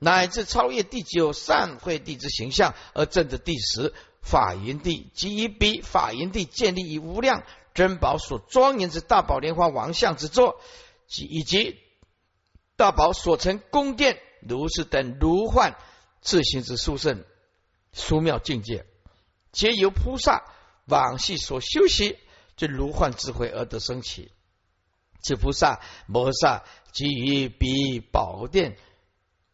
[0.00, 3.94] 乃至超越第九善慧地之形象，而证得第十。
[4.20, 10.60] 法云地即以彼法云地建立以无量珍宝所庄严之大宝莲花王像之作，
[11.06, 11.78] 及以及
[12.76, 15.76] 大宝所成宫殿，如是等如幻
[16.20, 17.24] 自行之殊胜
[17.92, 18.84] 殊妙境界，
[19.52, 20.44] 皆由菩萨
[20.86, 22.18] 往昔所修习
[22.56, 24.32] 之如幻智慧而得升起。
[25.20, 28.76] 此菩萨摩诃萨即于彼宝殿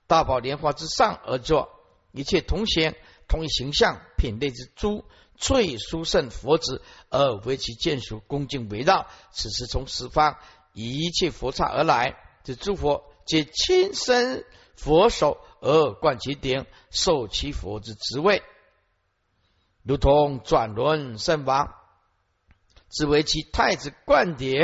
[0.06, 1.70] 大宝莲花之上而作，
[2.12, 2.96] 一切同贤。
[3.34, 9.08] 同一形象品类之诸最殊胜佛子，而为其见属恭敬围绕。
[9.32, 10.38] 此时从十方
[10.72, 14.44] 一切佛刹而来，这诸佛皆亲身
[14.76, 18.44] 佛手而冠其顶，受其佛之职位，
[19.82, 21.74] 如同转轮圣王。
[22.88, 24.54] 只为其太子灌顶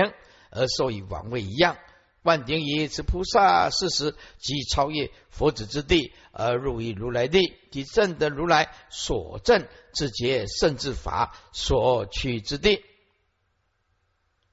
[0.52, 1.76] 而受以王位一样。
[2.22, 12.84] 万顶以此菩萨事实即超越佛子之地而入于如来地，即证得如来所证自觉圣智法所取之地。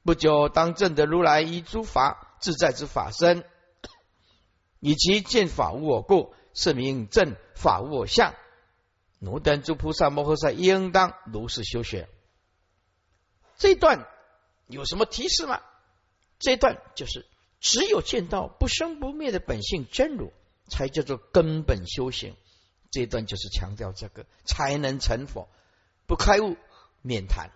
[0.03, 3.43] 不久，当证得如来以诸法自在之法身，
[4.79, 8.33] 以其见法无我故，是名正法无我相。
[9.19, 12.07] 奴等诸菩萨摩诃萨应当如是修学。
[13.57, 14.07] 这段
[14.67, 15.59] 有什么提示吗？
[16.39, 17.25] 这段就是
[17.59, 20.31] 只有见到不生不灭的本性真如，
[20.69, 22.35] 才叫做根本修行。
[22.91, 25.49] 这一段就是强调这个才能成佛，
[26.05, 26.55] 不开悟
[27.01, 27.51] 免谈。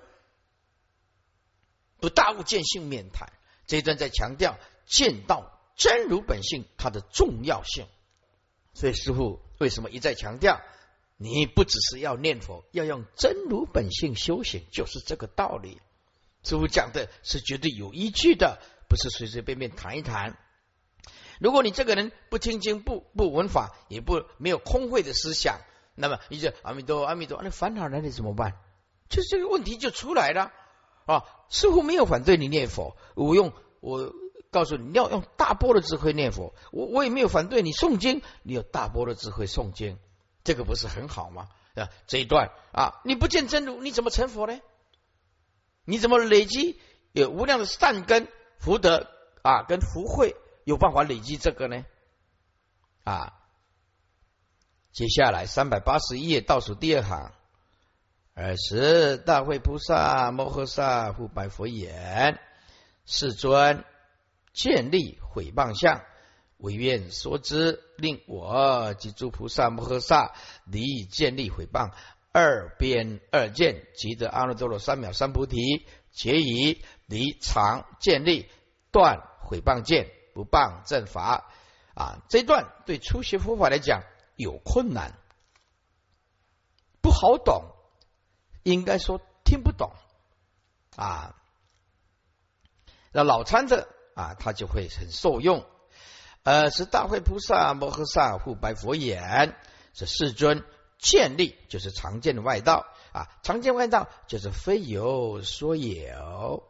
[2.00, 3.32] 不大悟见性免谈，
[3.68, 7.86] 这一段在强调见到真如本性它的重要性。
[8.74, 10.62] 所以师傅为什么一再强调，
[11.18, 15.80] 你不只是要念佛，要用真如本性修行，就是这个道理。
[16.44, 18.60] 师傅讲的是绝对有依据的，
[18.92, 20.38] 不是随随便便谈一谈。
[21.40, 25.62] 如果你这个人不听经、不不闻法，也不没有空慧的思想，
[25.96, 28.58] 那么你就阿弥陀阿弥陀，那烦恼来了怎么办？
[29.08, 30.52] 就这个问题就出来了。
[31.06, 32.98] 啊，似乎没有反对你念佛。
[33.16, 34.14] 我用我
[34.52, 36.54] 告诉你，你要用大波的智慧念佛。
[36.74, 39.98] 我我也没有反对你诵经，你有大波的智慧诵经，
[40.44, 41.48] 这个不是很好吗？
[41.76, 44.60] 啊，这一段啊，你不见真如，你怎么成佛呢？
[45.86, 46.78] 你怎么累积
[47.14, 48.28] 有无量的善根
[48.62, 49.08] 福德
[49.42, 51.84] 啊，跟福慧有办法累积这个呢？
[53.04, 53.34] 啊，
[54.92, 57.34] 接下来三百八十页倒数第二行。
[58.36, 62.40] 尔时，大会菩萨摩诃萨复白佛言
[63.06, 63.84] ：“世尊，
[64.54, 66.04] 建立毁谤相，
[66.58, 71.92] 唯愿说之，令我及诸菩萨摩诃萨离建立毁谤
[72.32, 78.50] 二边二见，即得阿耨多罗三藐三菩提，皆以离常建立
[78.92, 81.52] 断毁谤见，不谤正法。”
[81.94, 84.04] 啊，这段对初学佛法来讲
[84.38, 85.20] 有困难，
[87.02, 87.66] 不好懂。
[88.64, 89.92] 应该说听不懂
[90.96, 91.36] 啊，
[93.12, 95.66] 那老参的啊，他就会很受用。
[96.44, 99.56] 呃，是大会菩萨摩诃萨护白佛言：
[99.94, 100.64] 是世尊
[100.98, 106.64] 见力，就是常见的外道啊，常见外道就是非有说有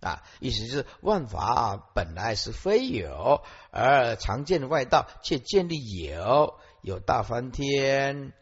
[0.00, 8.32] 啊，意思就是万法本来是非有，而常见的外道却建立有，有大梵天。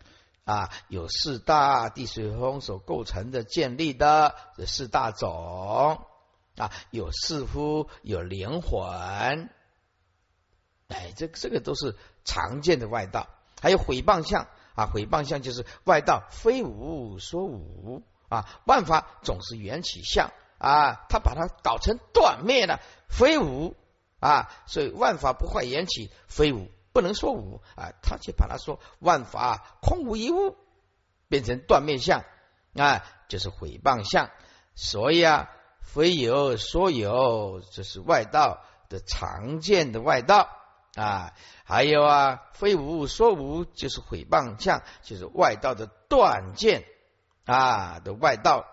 [0.45, 6.07] 啊，有四大地水风所构成的建立的这四大种
[6.57, 9.51] 啊，有似乎，有灵魂，
[10.87, 13.27] 哎，这这个都是常见的外道。
[13.61, 23.75] 还有毁谤相啊，毁谤相就是外道非无说无啊，万法总是缘起相啊，他把它搞成断灭了，非无
[24.21, 26.69] 啊，所以万法不坏缘起，非无。
[26.93, 30.57] 不能说无啊，他却把它说万法空无一物，
[31.29, 32.25] 变成断面相
[32.75, 34.31] 啊，就是毁谤相。
[34.75, 35.51] 所以啊，
[35.83, 40.49] 非有说有，这是外道的常见的外道
[40.97, 41.33] 啊。
[41.65, 46.85] 还有啊，非无说无，就是毁谤相，就是外道的断见
[47.45, 48.67] 啊的外道。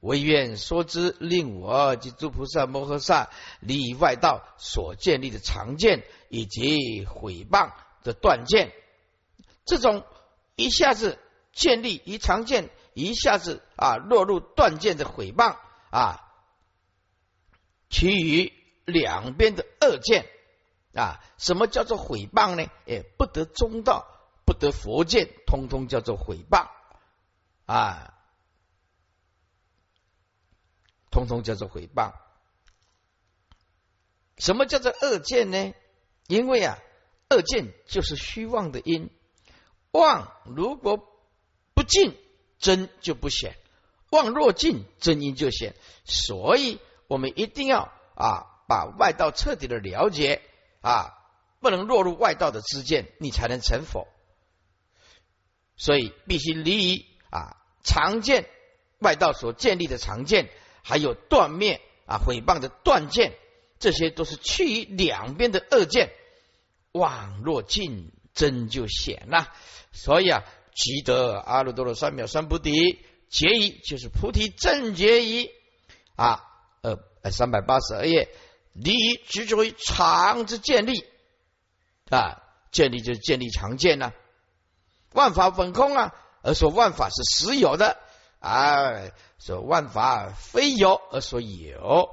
[0.00, 8.70] 唯愿说之，令我及诸菩萨摩诃萨离外道所建立的常见以及毁谤的断见，
[9.64, 10.04] 这种
[10.56, 11.18] 一下子
[11.54, 15.56] 建立一常见，一下子啊落入断见的毁谤
[15.88, 16.20] 啊，
[17.88, 18.52] 其余
[18.84, 20.26] 两边的恶见
[20.94, 22.70] 啊，什么叫做毁谤呢？
[22.86, 24.06] 哎，不得中道，
[24.44, 26.68] 不得佛见，通通叫做毁谤
[27.66, 28.14] 啊。
[31.10, 32.12] 通通叫做毁谤。
[34.36, 35.74] 什么叫做恶见呢？
[36.26, 36.78] 因为啊，
[37.30, 39.10] 恶见就是虚妄的因，
[39.92, 40.96] 妄如果
[41.74, 42.16] 不尽，
[42.58, 43.52] 真就不显；
[44.10, 45.74] 妄若尽，真因就显。
[46.04, 50.42] 所以我们一定要啊，把外道彻底的了解
[50.84, 51.14] 啊，
[51.60, 54.06] 不能落入外道的知见，你才能成佛。
[55.76, 58.46] 所以必须离啊常见
[58.98, 60.50] 外道所建立的常见。
[60.86, 63.32] 还有断灭啊，毁谤的断见，
[63.78, 66.12] 这些都是去于两边的恶见。
[66.92, 69.50] 妄若尽，真就显了。
[69.92, 72.98] 所以啊，积得阿耨多罗三藐三菩提，
[73.30, 75.48] 结疑就是菩提正结疑
[76.16, 76.44] 啊。
[76.82, 78.28] 呃，三百八十二页，
[78.74, 81.06] 离执着于常之建立
[82.10, 84.12] 啊，建立就是建立常见呐。
[85.12, 87.96] 万法本空啊，而说万法是实有的。
[88.40, 88.92] 啊，
[89.38, 92.10] 说万法非有而所有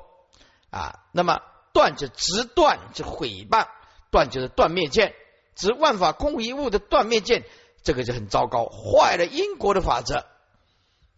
[0.70, 1.00] 啊。
[1.12, 1.42] 那么
[1.74, 3.68] 断就直断，就毁谤；
[4.12, 5.14] 断就是断灭见，
[5.56, 7.44] 指万法空无一物的断灭见，
[7.84, 10.26] 这个就很糟糕，坏了因果的法则。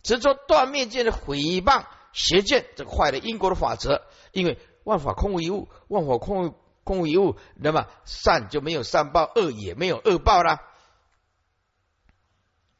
[0.01, 4.01] 执着断灭见的毁谤邪见，这坏了因果的法则。
[4.31, 10.61] 因为万法空无一物，万法空无空无一物，那么善就没有善报，恶也没有恶报了。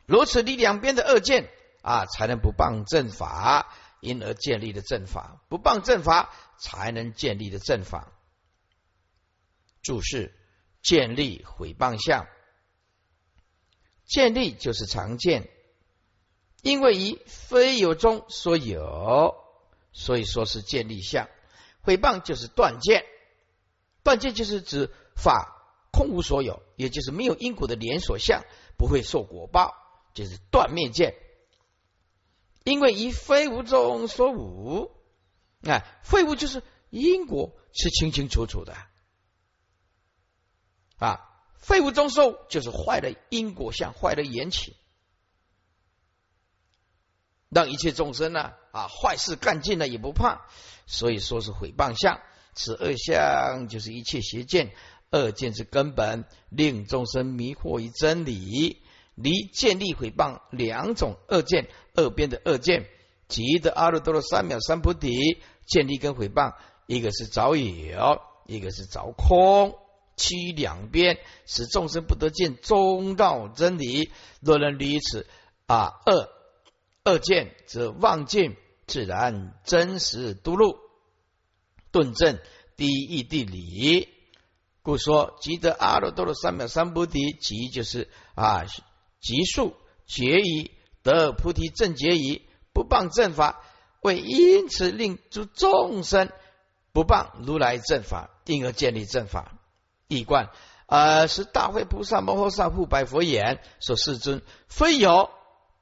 [0.06, 1.50] 如此，你两边的恶见
[1.82, 8.12] 啊，才能不谤正法，因而建立的正法；不谤正法，才能建立的正法。
[9.82, 10.34] 注释：
[10.82, 12.28] 建立毁谤相，
[14.06, 15.50] 建立就是常见，
[16.62, 19.36] 因为以非有中说有，
[19.94, 21.30] 所以说是建立相。
[21.84, 23.06] 毁谤就是断见，
[24.02, 25.62] 断见就是指法
[25.92, 28.44] 空无所有，也就是没有因果的连锁相，
[28.78, 29.76] 不会受果报。
[30.16, 31.16] 就是断灭见，
[32.64, 34.92] 因为以非无中说无，
[35.64, 36.62] 啊，非无就是
[36.92, 38.78] 因果是清清楚楚的，
[40.98, 41.28] 啊，
[41.58, 44.78] 废无中说就是坏的因果相，坏的缘起，
[47.54, 50.42] 让一切众生呢，啊，坏事干尽了也不怕，
[50.86, 52.20] 所以说是毁谤相，
[52.54, 54.72] 此恶相就是一切邪见，
[55.12, 58.82] 恶见之根本，令众生迷惑于真理。
[59.16, 62.88] 离见立毁谤两种恶见，恶边的恶见，
[63.28, 65.12] 即的阿耨多罗三藐三菩提
[65.68, 66.56] 见立跟毁谤，
[66.88, 69.76] 一个是着有，一个是着空，
[70.16, 74.12] 其两边使众生不得见中道真理。
[74.42, 75.28] 若能离此
[75.68, 76.30] 啊恶
[77.04, 78.56] 二见，则妄见
[78.88, 80.78] 自然真实独入
[81.92, 82.40] 顿证
[82.78, 84.08] 第一义地理。
[84.82, 88.66] 故说即得阿耨多罗三藐三菩提，即就是啊。
[89.20, 89.74] 极速
[90.06, 92.42] 结矣，得菩提正结矣，
[92.74, 93.64] 不谤正法，
[94.02, 96.30] 为因此令诸众生
[96.92, 99.58] 不谤如来正法，因而建立正法。
[100.10, 100.50] 一观，
[100.88, 105.30] 呃，是大会菩萨摩诃萨护白佛言：说世尊，非有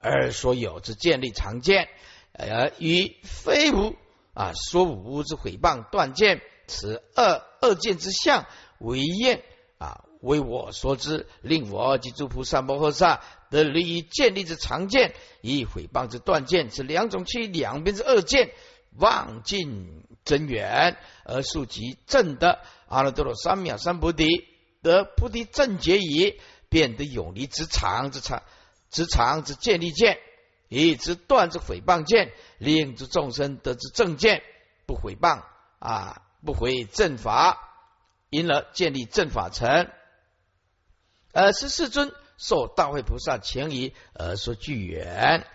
[0.02, 1.88] 而所有之建立常见，
[2.34, 3.96] 而与非无
[4.34, 8.46] 啊说无之毁谤断见，此二二见之相
[8.80, 9.44] 为厌
[9.78, 10.06] 啊。
[10.22, 18.52] 为我所知，令我及诸菩萨摩诃萨得利益建立之常见，以毁谤之断见，此两种其两边之恶见，
[19.00, 20.96] 望尽真远
[21.26, 24.28] 而速及正的阿耨多罗三藐三菩提，
[24.84, 26.40] 得菩提正觉矣，
[26.70, 28.44] 便得永离之常之常
[28.92, 30.20] 之常之建立见，
[30.68, 34.44] 以之断之毁谤见，令之众生得之正见，
[34.86, 35.44] 不毁谤
[35.80, 37.58] 啊，不毁正法，
[38.30, 39.90] 因而建立正法成。
[41.34, 45.48] 而是世尊受大会菩萨前仪而说具缘，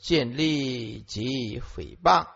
[0.00, 2.26] 建立及毁谤，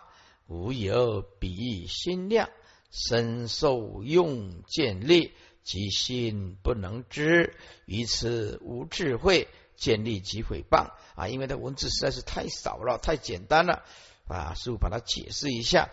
[0.46, 2.48] 无有比心量，
[2.90, 5.34] 身受用建立，
[5.64, 11.28] 其心不能知，于此无智慧，建立及毁谤啊！
[11.28, 13.82] 因为它文字实在是太少了，太简单了
[14.28, 14.54] 啊！
[14.54, 15.90] 师傅把它解释一下：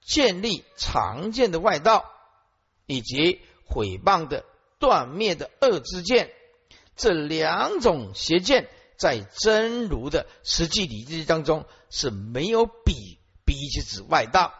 [0.00, 2.04] 建立常见的外道，
[2.86, 4.44] 以及毁谤的。
[4.78, 6.32] 断灭的恶之见，
[6.96, 14.52] 这两种邪见，在真如的实际理智当中是没有比，比是指外道，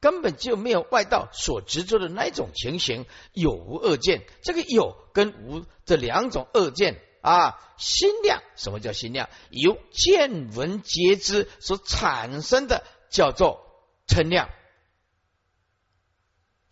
[0.00, 3.04] 根本就没有外道所执着的那种情形。
[3.34, 9.28] 有无恶见，这个有跟无这两种恶见啊，心量，什么叫心量？
[9.50, 13.64] 由见闻皆知所产生的，叫做
[14.06, 14.50] 称量，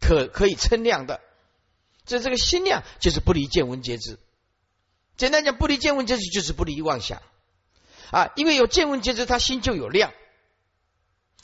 [0.01, 1.21] 可可以称量的。
[2.05, 4.19] 这这个心量就是不离见闻皆知，
[5.17, 7.21] 简单讲，不离见闻皆知就是不离妄想
[8.13, 8.31] 啊！
[8.37, 10.13] 因为有见闻皆知，他心就有量；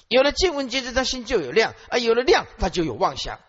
[0.07, 1.99] 有了见闻皆知，他心就有量啊！
[1.99, 3.41] 有了量，他就有妄想。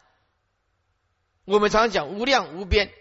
[1.46, 2.92] 我们常常讲无量无边，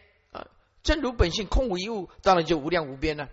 [0.82, 3.28] 真如本性空无一物，当然就无量无边了。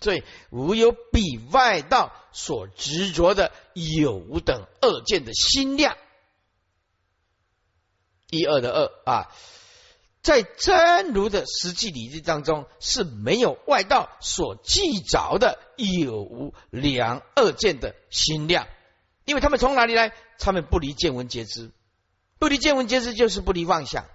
[0.00, 5.96] 所以无有比外道所执着的有等二见的心量，
[8.30, 9.28] 一二的二啊。
[10.22, 18.68] 在真如的实际理智当中是没有外道所记着的有无两二见的心量，
[19.24, 20.12] 因为他们从哪里来？
[20.38, 21.70] 他们不离见闻皆知，
[22.38, 24.06] 不离见闻皆知就是不离妄想，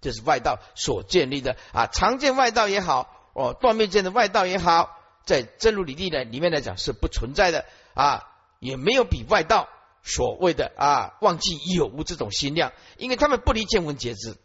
[0.00, 1.86] 这是外道所建立的啊。
[1.86, 8.24] 常见外道也好，哦，断灭见的外道也好，在真如理地的里面来讲是不存在的啊，
[8.60, 9.68] 也没有比外道
[10.02, 14.36] 所谓的啊忘记有无这种心量，因为他们不离见闻皆知。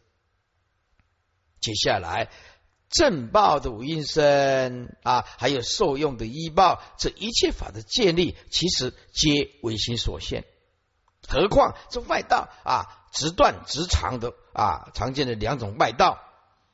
[1.61, 2.29] 接下来，
[2.89, 10.43] 正报的五阴身啊，还有受用的医报，这一切法的建立，其实皆唯心所现。
[11.25, 16.19] 何况这外道啊，直断直长的啊，常见的两种外道，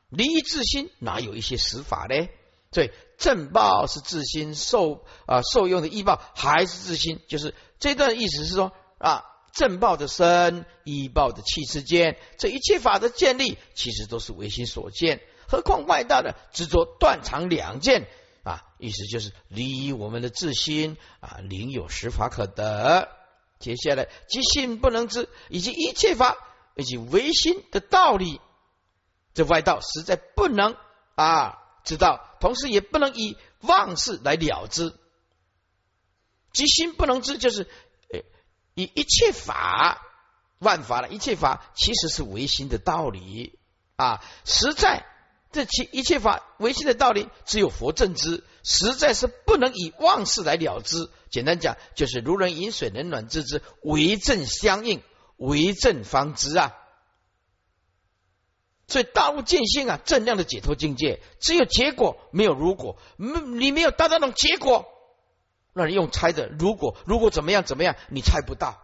[0.09, 2.27] 离自心哪有一些实法呢？
[2.71, 9.25] 所以正报是自心，受啊受用的医报还是自心，就是这段意思是说啊。
[9.51, 15.21] 正报的身，医报的气之间，这一切法的建立，其实都是唯心所见。
[15.47, 18.07] 何况外道的执着断肠两件
[18.43, 23.09] 啊，意思就是离我们的自心啊，灵有实法可得。
[23.59, 26.37] 接下来，即心不能知，以及一切法
[26.75, 28.41] 以及唯心的道理，
[29.33, 30.75] 这外道实在不能
[31.15, 34.95] 啊知道，同时也不能以妄事来了之。
[36.53, 37.63] 即心不能知，就是
[38.11, 38.21] 呃。
[38.75, 40.01] 以一切法
[40.59, 43.59] 万法的一切法，其实是唯心的道理
[43.97, 44.23] 啊！
[44.45, 45.05] 实在
[45.51, 51.09] 这其一切法唯心的道理，只有佛正知，实在是不能以妄事来了之。
[51.31, 55.01] 简单讲，就是如人饮水，冷暖自知，为正相应，
[55.37, 56.75] 为正方知啊！
[58.87, 64.85] 所以大悟见性啊，正量的解脱境界，只有结果，没有如果，没你没有达到那种结果。
[65.73, 68.79] 那你用猜的，如果如果怎么样怎么样，你猜不到，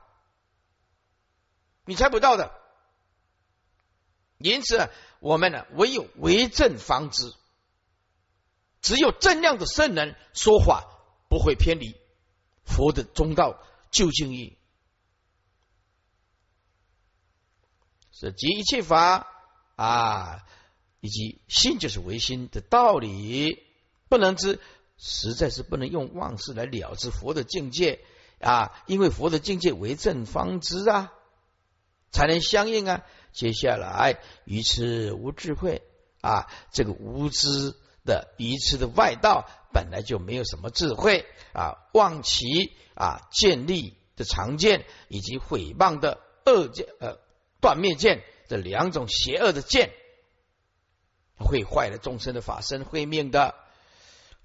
[1.86, 2.52] 你猜不到的。
[4.40, 7.32] 因此，我们呢，唯有为正方知，
[8.86, 10.86] 只有正量的圣人说法
[11.28, 11.96] 不会偏离
[12.64, 13.60] 佛的中道
[13.90, 14.60] 究竟义，
[18.12, 19.26] 是即一切法
[19.76, 20.46] 啊，
[21.00, 23.64] 以及心就是唯心的道理，
[24.08, 24.60] 不能知。
[24.98, 28.06] 实在是不能用妄事来了知佛的境界
[28.40, 28.84] 啊！
[28.86, 31.12] 因为佛的境界为正方知啊，
[32.12, 33.04] 才能相应啊。
[33.34, 35.82] 接下来于此无智慧
[36.22, 37.76] 啊，这个无知
[38.06, 42.46] 的愚痴的外道本来就没有什么智慧啊，妄其
[42.94, 47.18] 啊建立的常见以及毁谤的恶见呃
[47.60, 49.92] 断灭见这两种邪恶的见，
[51.38, 53.56] 会坏了众生的法身慧命的。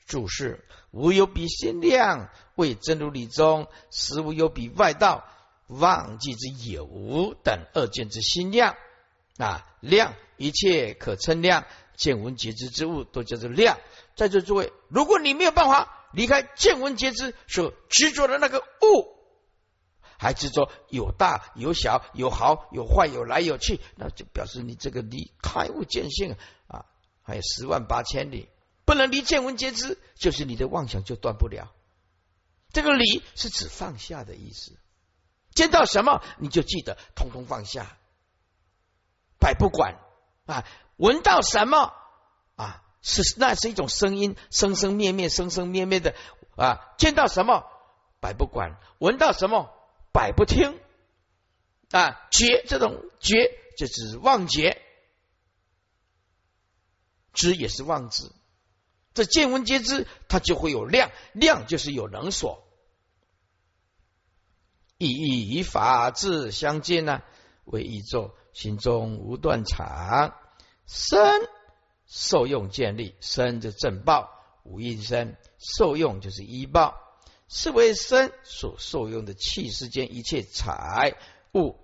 [0.06, 5.24] 注释：无有比心量，为真如理中；实无有比外道，
[5.68, 8.74] 忘记之有无等恶见之心量
[9.36, 11.64] 啊量，一切可称量，
[12.00, 13.78] 见闻觉知之物都叫做量。
[14.16, 19.18] 在座诸位，如果你没有办法离开见闻觉知所执着的那个物，
[20.18, 26.36] 还执着有大有小有好有坏有来有去，那就表示你这个离开悟见性
[26.68, 26.86] 啊，
[27.22, 28.48] 还有十万八千里。
[28.86, 31.70] 不能离见闻皆知，就是你的妄想就断不了。
[32.72, 34.72] 这个离是指放下的意思，
[35.54, 37.98] 见到什么你就记得，通通放下，
[39.38, 39.98] 百不管
[40.46, 40.64] 啊。
[41.00, 41.94] 闻到什么
[42.56, 46.14] 啊，是那是一种声音，生生灭灭，生生灭灭的
[46.56, 46.92] 啊。
[46.98, 47.64] 见到什么
[48.20, 49.74] 百不管，闻到什么
[50.12, 50.78] 百不听
[51.90, 52.28] 啊。
[52.30, 54.80] 觉这种觉就是妄觉，
[57.32, 58.30] 知也是妄知。
[59.14, 62.62] 这见闻皆知，它就会有量，量就是有能所。
[64.98, 67.22] 意义与法智相见呢，
[67.64, 70.34] 为一咒，心中无断肠，
[70.90, 71.48] 身
[72.08, 74.28] 受用建立，身的正报
[74.64, 76.96] 无应身，受用就是医报，
[77.48, 81.14] 是为身所受用的气世间一切财
[81.54, 81.76] 物，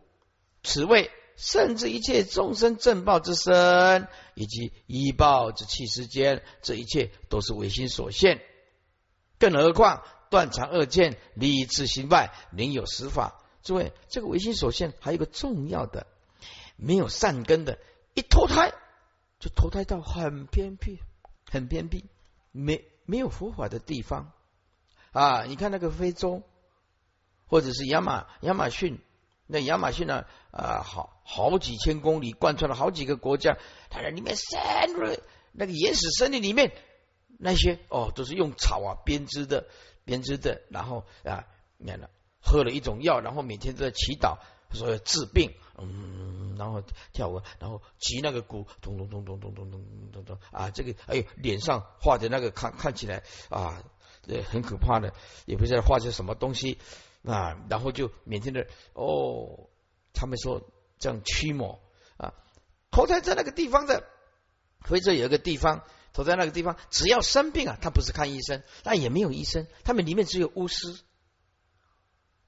[0.65, 1.11] 此谓。
[1.39, 8.41] 甚至一切众生正报之身，以及医报之气世间，这一切都是唯心所现。
[9.39, 13.45] 更何况断肠恶见，离自心外，宁有实法。
[13.63, 16.07] 诸位，这个唯心所现还有个重要的，
[16.77, 17.79] 没有善根的，
[18.15, 18.73] 一脱胎
[19.39, 20.99] 就投胎到很偏僻、
[21.51, 22.05] 很偏僻、
[22.53, 24.33] 没没有佛法的地方
[25.13, 25.45] 啊！
[25.45, 26.43] 你看那个非洲，
[27.47, 28.99] 或者是亚马亚马逊。
[29.47, 30.25] 那亚马逊呢？
[30.51, 33.57] 啊，好好几千公里，贯穿了好几个国家。
[33.91, 35.17] 它在里面深入
[35.53, 36.73] 那个原始森林里面，
[37.39, 39.69] 那些哦，都是用草啊编织的，
[40.05, 40.63] 编织的。
[40.69, 41.47] 然后啊，
[41.79, 42.11] 免了
[42.41, 44.39] 喝了一种药，然后每天都在祈祷，
[44.73, 45.55] 说治病。
[45.79, 50.71] 嗯，然后跳舞，然后击那个鼓，咚咚咚咚咚咚咚咚咚啊！
[50.71, 53.85] 这个哎呦，脸上画的那个看看起来啊，
[54.27, 55.13] 这很可怕的，
[55.45, 56.79] 也不知道画些什么东西。
[57.25, 59.69] 啊，然后就每天的哦，
[60.15, 60.63] 他们说
[60.99, 61.81] 这样驱魔
[62.17, 62.33] 啊，
[62.91, 64.09] 投胎在那个地方的，
[64.81, 70.99] 非洲有一个地方，投在那个地方，只要生病啊，他不是看医生，那也没有医生，他们里面只有巫师，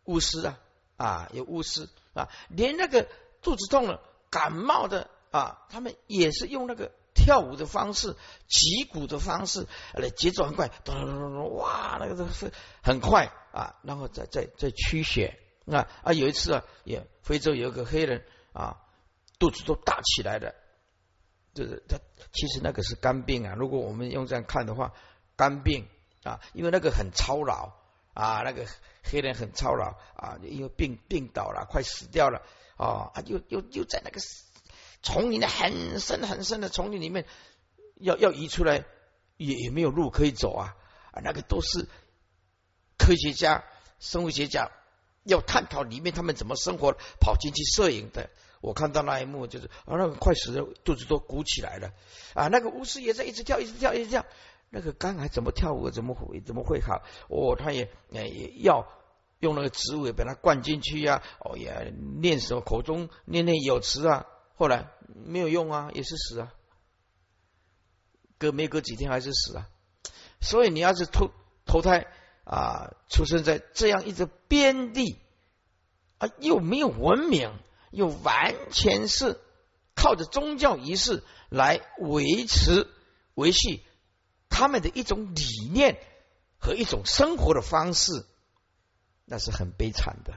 [0.05, 0.61] 巫师啊
[0.97, 3.07] 啊，有巫师啊，连那个
[3.43, 8.17] 肚子痛了、感冒的啊，他们也是用那个跳舞的方式、
[8.49, 12.53] 击鼓的方式，来节奏很快，咚咚咚咚，哇，那个都是
[12.83, 16.13] 很快啊，然后再再再驱血啊啊！
[16.13, 18.79] 有一次啊，也非洲有一个黑人啊，
[19.39, 20.55] 肚子都大起来了，
[21.55, 21.99] 就是他
[22.33, 23.55] 其实那个是肝病啊。
[23.55, 24.93] 如果我们用这样看的话，
[25.37, 25.87] 肝病
[26.25, 27.73] 啊，因为那个很操劳
[28.19, 28.67] 啊，那个
[29.05, 32.43] 黑人很操劳啊，因为病病倒了，快死掉了
[32.77, 34.21] 啊，又又又在那个。
[35.01, 37.25] 丛林的很深很深的丛林里面，
[38.01, 38.85] 要要移出来
[39.37, 40.75] 也也没有路可以走啊
[41.13, 41.23] 啊！
[41.23, 41.87] 那个都是
[42.99, 43.65] 科学家、
[44.01, 44.73] 生物学家
[45.23, 48.29] 要探讨里面他们怎么生活，跑进去摄影的。
[48.61, 51.93] 我看到那一幕就是啊，那个快死的肚子都鼓起来了
[52.35, 52.49] 啊！
[52.49, 54.27] 那个巫师也在一直跳，一直跳，一直跳。
[54.71, 57.03] 那个肝还怎么跳舞，怎么会怎么会好？
[57.29, 58.87] 哦，他也也要
[59.41, 61.23] 用那个植物把它灌进去呀！
[61.41, 64.27] 哦，也念什么口中念念有词啊。
[64.57, 66.53] 后来没有用啊，也是死啊，
[68.39, 69.69] 隔没隔几天还是死啊。
[70.41, 71.31] 所以你要是投
[71.65, 72.07] 投胎
[72.45, 75.19] 啊，出生在这样一个边地
[76.19, 77.53] 啊，又没有文明，
[77.91, 79.41] 又完全是
[79.95, 82.89] 靠着宗教仪式来维持
[83.35, 83.85] 维系
[84.59, 86.01] 他们的一种理念
[86.59, 88.27] 和一种生活的方式，
[89.25, 90.35] 那是很悲惨的，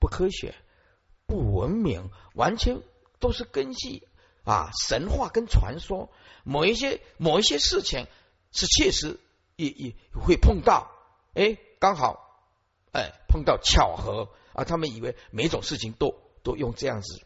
[0.00, 0.56] 不科学、
[1.26, 2.82] 不文明，完全。
[3.18, 4.06] 都是根据
[4.44, 6.10] 啊神话跟传说，
[6.44, 8.06] 某一些某一些事情
[8.52, 9.18] 是确实
[9.56, 10.90] 也也会碰到，
[11.32, 12.44] 哎，刚好
[12.92, 17.22] 哎碰到巧合啊，他们以为每种事情都都用这样子。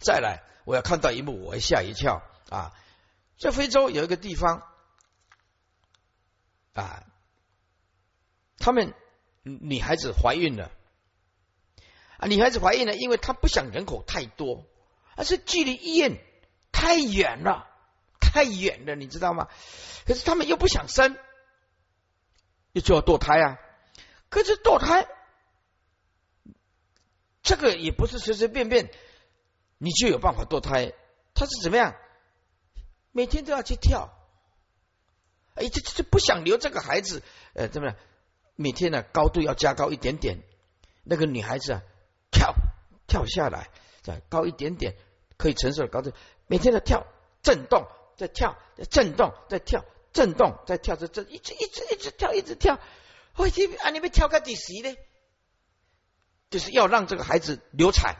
[0.00, 2.72] 再来，我要看到一幕，我会吓一跳啊！
[3.38, 4.66] 在非洲有一个地方
[6.72, 7.04] 啊，
[8.58, 8.94] 他们
[9.42, 10.70] 女孩子怀孕了
[12.18, 14.66] 啊，女孩子怀孕了，因为她不想人口太多。
[15.14, 16.16] 而是距离医院
[16.72, 17.68] 太远了，
[18.18, 19.48] 太远了，你知道吗？
[20.06, 21.18] 可是他们又不想生，
[22.72, 23.58] 又就要堕胎啊。
[24.30, 25.06] 可是堕胎，
[27.42, 28.90] 这个也不是随随便便
[29.76, 30.94] 你就有办法堕胎。
[31.34, 31.94] 他是怎么样？
[33.10, 34.08] 每天都要去跳，
[35.54, 37.22] 哎，这这这不想留这个孩子，
[37.54, 37.96] 呃，怎么样？
[38.56, 40.42] 每天呢高度要加高一点点，
[41.04, 41.82] 那个女孩子啊
[42.30, 42.54] 跳
[43.06, 43.70] 跳下来。
[44.04, 44.96] 再高一点点，
[45.36, 46.12] 可以承受的高度，
[46.48, 47.06] 每天的跳
[47.40, 47.86] 震动，
[48.16, 48.58] 在跳，
[48.90, 52.80] 震动，在跳，震动，在跳，这这一直一直一直跳，一直跳。
[53.36, 54.96] 我去啊，你们跳个第十呢？
[56.50, 58.16] 就是要让这个孩子流产，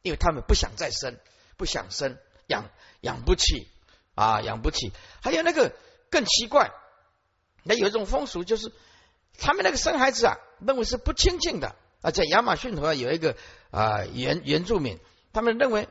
[0.00, 1.18] 因为他们不想再生，
[1.58, 2.70] 不想生，养
[3.02, 3.68] 养不起
[4.14, 4.92] 啊，养不起。
[5.20, 5.76] 还有那个
[6.12, 6.70] 更奇怪，
[7.64, 8.70] 那有一种风俗，就是
[9.38, 11.74] 他们那个生孩子啊，认为是不清净的。
[12.02, 13.36] 啊，在亚马逊河有一个
[13.70, 14.98] 啊原原住民，
[15.32, 15.88] 他们认为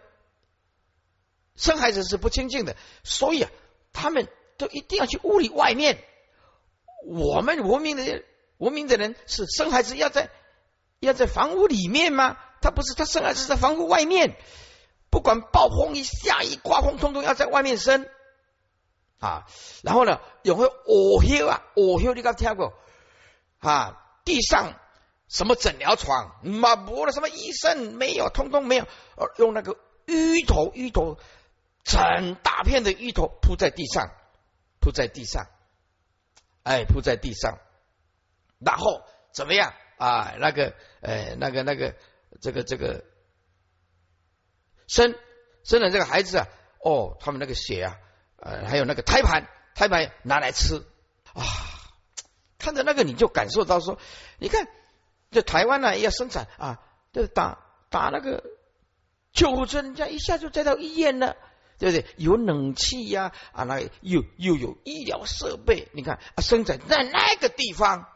[1.56, 3.52] 生孩子是不清净的，所以啊，
[3.94, 6.04] 他们都一定要去屋里外面。
[7.08, 8.24] 我们文明的，
[8.58, 10.30] 文明的人是生孩子要在
[11.00, 12.38] 要在房屋里面吗？
[12.62, 14.36] 他不是，他生孩子在房屋外面，
[15.10, 18.06] 不管暴风雨、下雨、刮风，通通要在外面生
[19.22, 19.48] 啊。
[19.82, 22.74] 然后呢，有会哦休啊，哦休，你刚听过
[23.60, 23.98] 啊？
[24.26, 24.74] 地上。
[25.34, 26.42] 什么诊疗床？
[26.44, 28.84] 马不了什么医生没有，通通没有。
[29.16, 31.18] 呃，用那个芋头，芋头，
[31.86, 34.12] 整大片的芋头铺在地上，
[34.82, 35.48] 铺在地上，
[36.64, 37.60] 哎，铺在地上。
[38.60, 40.34] 然后怎么样啊？
[40.38, 41.96] 那个，呃，那个，那个，
[42.42, 43.06] 这个，这个
[44.86, 45.16] 生
[45.64, 46.48] 生了这个孩子啊，
[46.84, 47.98] 哦，他们那个血啊，
[48.42, 50.84] 呃，还有那个胎盘，胎盘拿来吃
[51.34, 51.46] 啊。
[52.58, 53.98] 看着那个，你就感受到说，
[54.38, 54.68] 你看。
[55.34, 56.80] 这台湾呢，要生产啊，
[57.14, 58.44] 就打打那个
[59.32, 61.38] 救护车，人家一下就载到医院了，
[61.80, 62.06] 对不对？
[62.18, 68.10] 有冷气呀，啊，那又又有医疗设备，你看啊，生产在那个地方，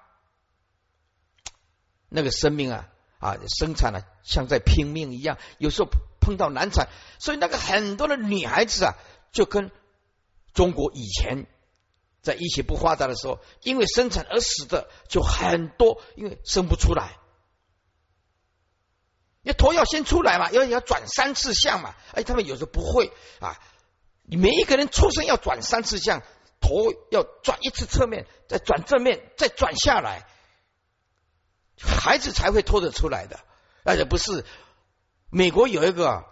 [2.09, 8.95] 那个生命啊啊，生产了像在拼命一样，有时候碰到难产，所以那个很多的女孩子啊，
[9.32, 9.71] 就跟
[10.56, 11.45] 中国以前。
[12.22, 17.20] 在医学不发达的时候，因为生产而死的就很多，因为生不出来。
[19.43, 21.93] 你头要先出来嘛，要要转三次相嘛。
[22.14, 23.62] 哎，他们有时候不会啊。
[24.24, 26.24] 你每一个人出生要转三次相，
[26.62, 30.26] 头要转一次侧面，再转正面，再转下来，
[31.80, 33.39] 孩子才会拖得出来的。
[33.84, 34.43] 而且不是
[35.30, 36.26] 美国有一个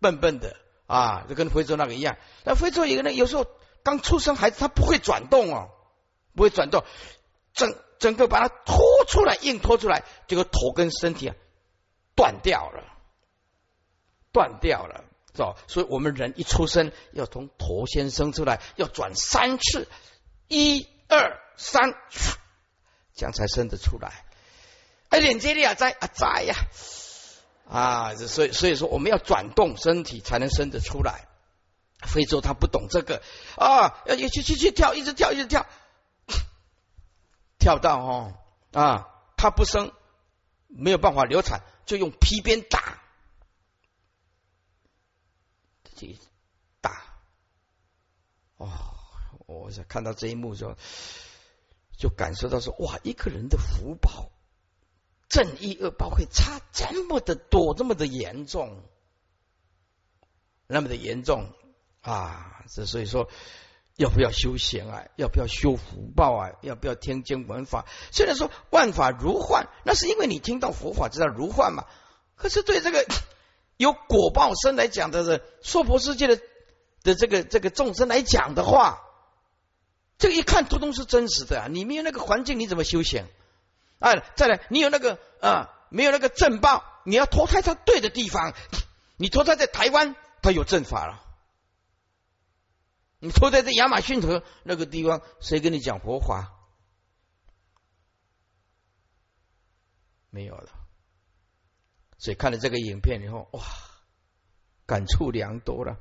[0.00, 0.56] 笨笨的
[0.88, 2.18] 啊，就跟非洲那个一样。
[2.42, 3.46] 那非洲一个人有时候。
[3.88, 5.70] 刚出生孩子他不会转动哦，
[6.34, 6.84] 不会转动，
[7.54, 11.34] 整整个把他拖出来，硬拖出来，这个头跟身体啊
[12.14, 12.84] 断掉了，
[14.32, 15.04] 断掉了。
[15.34, 15.54] 是吧？
[15.68, 19.86] 所以我们人一出生要从头先生出来，要转三次，
[20.48, 21.94] 一二三，
[23.14, 24.24] 这样才生得出来。
[25.10, 26.56] 哎，连接力啊，在啊在呀，
[27.70, 31.28] 啊，所以所以说我们要转动身体才能生得出来。
[32.06, 33.22] 非洲他不懂这个。
[33.56, 35.66] 啊，要去去去跳，一直跳一直跳，
[37.58, 38.34] 跳到哦
[38.72, 39.92] 啊，他不生，
[40.68, 43.02] 没有办法流产，就用皮鞭打，
[45.96, 46.16] 这
[46.80, 47.02] 打，
[48.56, 48.70] 哦，
[49.46, 50.76] 我想看到这一幕就
[51.96, 54.30] 就感受到说，哇，一个人的福报，
[55.28, 58.84] 正义恶报会差这么的多，这么的严重，
[60.68, 61.52] 那么的严重。
[62.00, 63.28] 啊，这所以说，
[63.96, 65.02] 要不要修行啊？
[65.16, 66.50] 要不要修福报啊？
[66.62, 67.84] 要不要听经闻法？
[68.12, 71.84] 虽然说万法如幻，那是因为你听到佛法知道如幻嘛。
[72.36, 73.04] 可是对这个
[73.76, 76.40] 有果报身来讲的人，娑婆世界的
[77.02, 79.00] 的这个这个众生来讲的话，
[80.18, 81.66] 这个一看通通是真实的啊。
[81.68, 83.24] 你没有那个环境，你怎么修行？
[83.98, 88.54] 啊，再来，你有那个啊，没有那个正报，你要投胎到对的地方。
[89.16, 91.20] 你投胎在台湾，他有正法了。
[93.20, 96.52] 你拖在这亚马逊河那个地方，谁跟你讲佛法？
[100.30, 100.70] 没有了。
[102.18, 103.62] 所以看了这个影片以后，哇，
[104.86, 105.98] 感触良多了，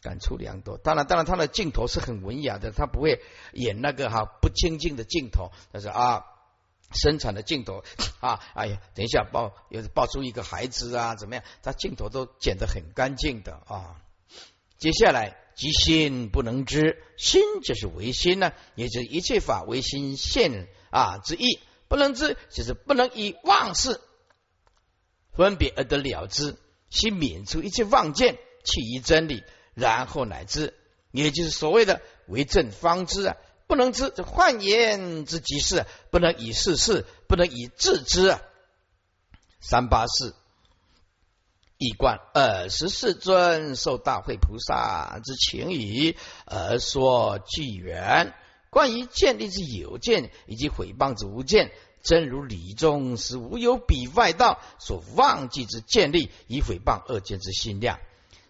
[0.00, 0.78] 感触良多。
[0.78, 3.22] 当然，当然，他的镜头是很文雅的，他不会
[3.52, 5.52] 演那个哈不清净的镜头。
[5.70, 6.24] 但是啊，
[6.90, 7.84] 生产的镜头
[8.18, 11.44] 啊，哎呀，等一下抱，有抱出一个孩子啊，怎么样？
[11.62, 14.02] 他镜头都剪得很干净的啊。
[14.78, 15.41] 接下来。
[15.54, 21.60] 即心不能知，心就是唯心呢，也就是一切法唯心现啊之意。
[21.88, 24.00] 不能知，就是不能以妄事
[25.34, 26.56] 分别而得了之。
[26.88, 29.42] 心免除一切妄见，弃于真理，
[29.74, 30.74] 然后乃知，
[31.10, 33.36] 也就是所谓的为正方知啊。
[33.66, 38.42] 不能知，这幻言之即是，不能以事事，不能以自知啊。
[39.60, 40.34] 三八四。
[41.82, 46.16] 一观二十四尊受大会菩萨之情谊
[46.46, 48.32] 而说纪缘，
[48.70, 57.98] 关于建立之有见以及毁谤之无见，真如理中是无有比外道所忘记之建立，以毁谤二见之心量。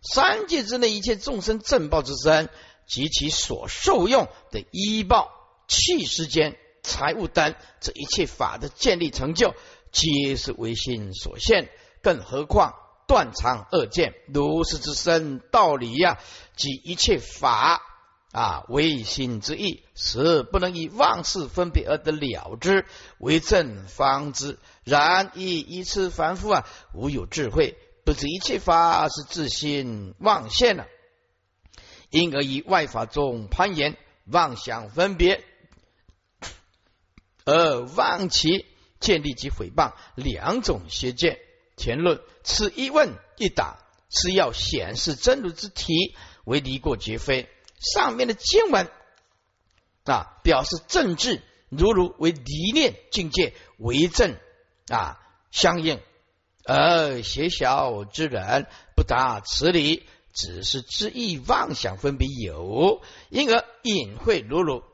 [0.03, 2.51] 三界之内一切众生正报之身
[2.87, 5.31] 及其所受用的医报、
[5.69, 9.55] 器世间、财物等这一切法的建立成就，
[9.91, 11.71] 皆是唯心所现，
[12.03, 12.75] 更何况。
[13.13, 16.19] 断肠恶见，如是之身道理呀，
[16.57, 17.83] 即一切法
[18.33, 22.87] 啊，唯心之意，是不能以妄事分别而得了之，
[23.19, 24.59] 为正方知。
[24.85, 30.87] 然亦一次凡夫啊，无有智慧，不知一切法是自心妄现了，
[32.09, 35.45] 因而以外法中攀岩，妄想分别，
[37.45, 38.65] 而妄其
[39.01, 41.39] 建立及诽谤两种邪见。
[41.83, 43.77] 前论此一问一答
[44.09, 46.15] 是要显示真如之体
[46.45, 47.49] 为离过绝非。
[47.81, 48.89] 上面的经文
[50.05, 54.37] 啊，表示政治如如为离念境界为正
[54.87, 55.19] 啊
[55.51, 56.01] 相应，
[56.65, 64.85] 而邪小之人不达此理，只是知意妄想分别有，因而隐晦如如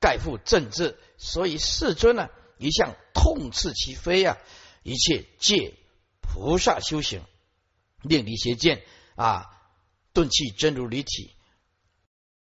[0.00, 0.98] 盖覆政治。
[1.18, 4.36] 所以世尊呢一向痛斥其非啊，
[4.82, 5.74] 一切戒。
[6.32, 7.22] 菩萨修行，
[8.02, 8.82] 令离邪见
[9.14, 9.46] 啊，
[10.12, 11.35] 顿气真如离体，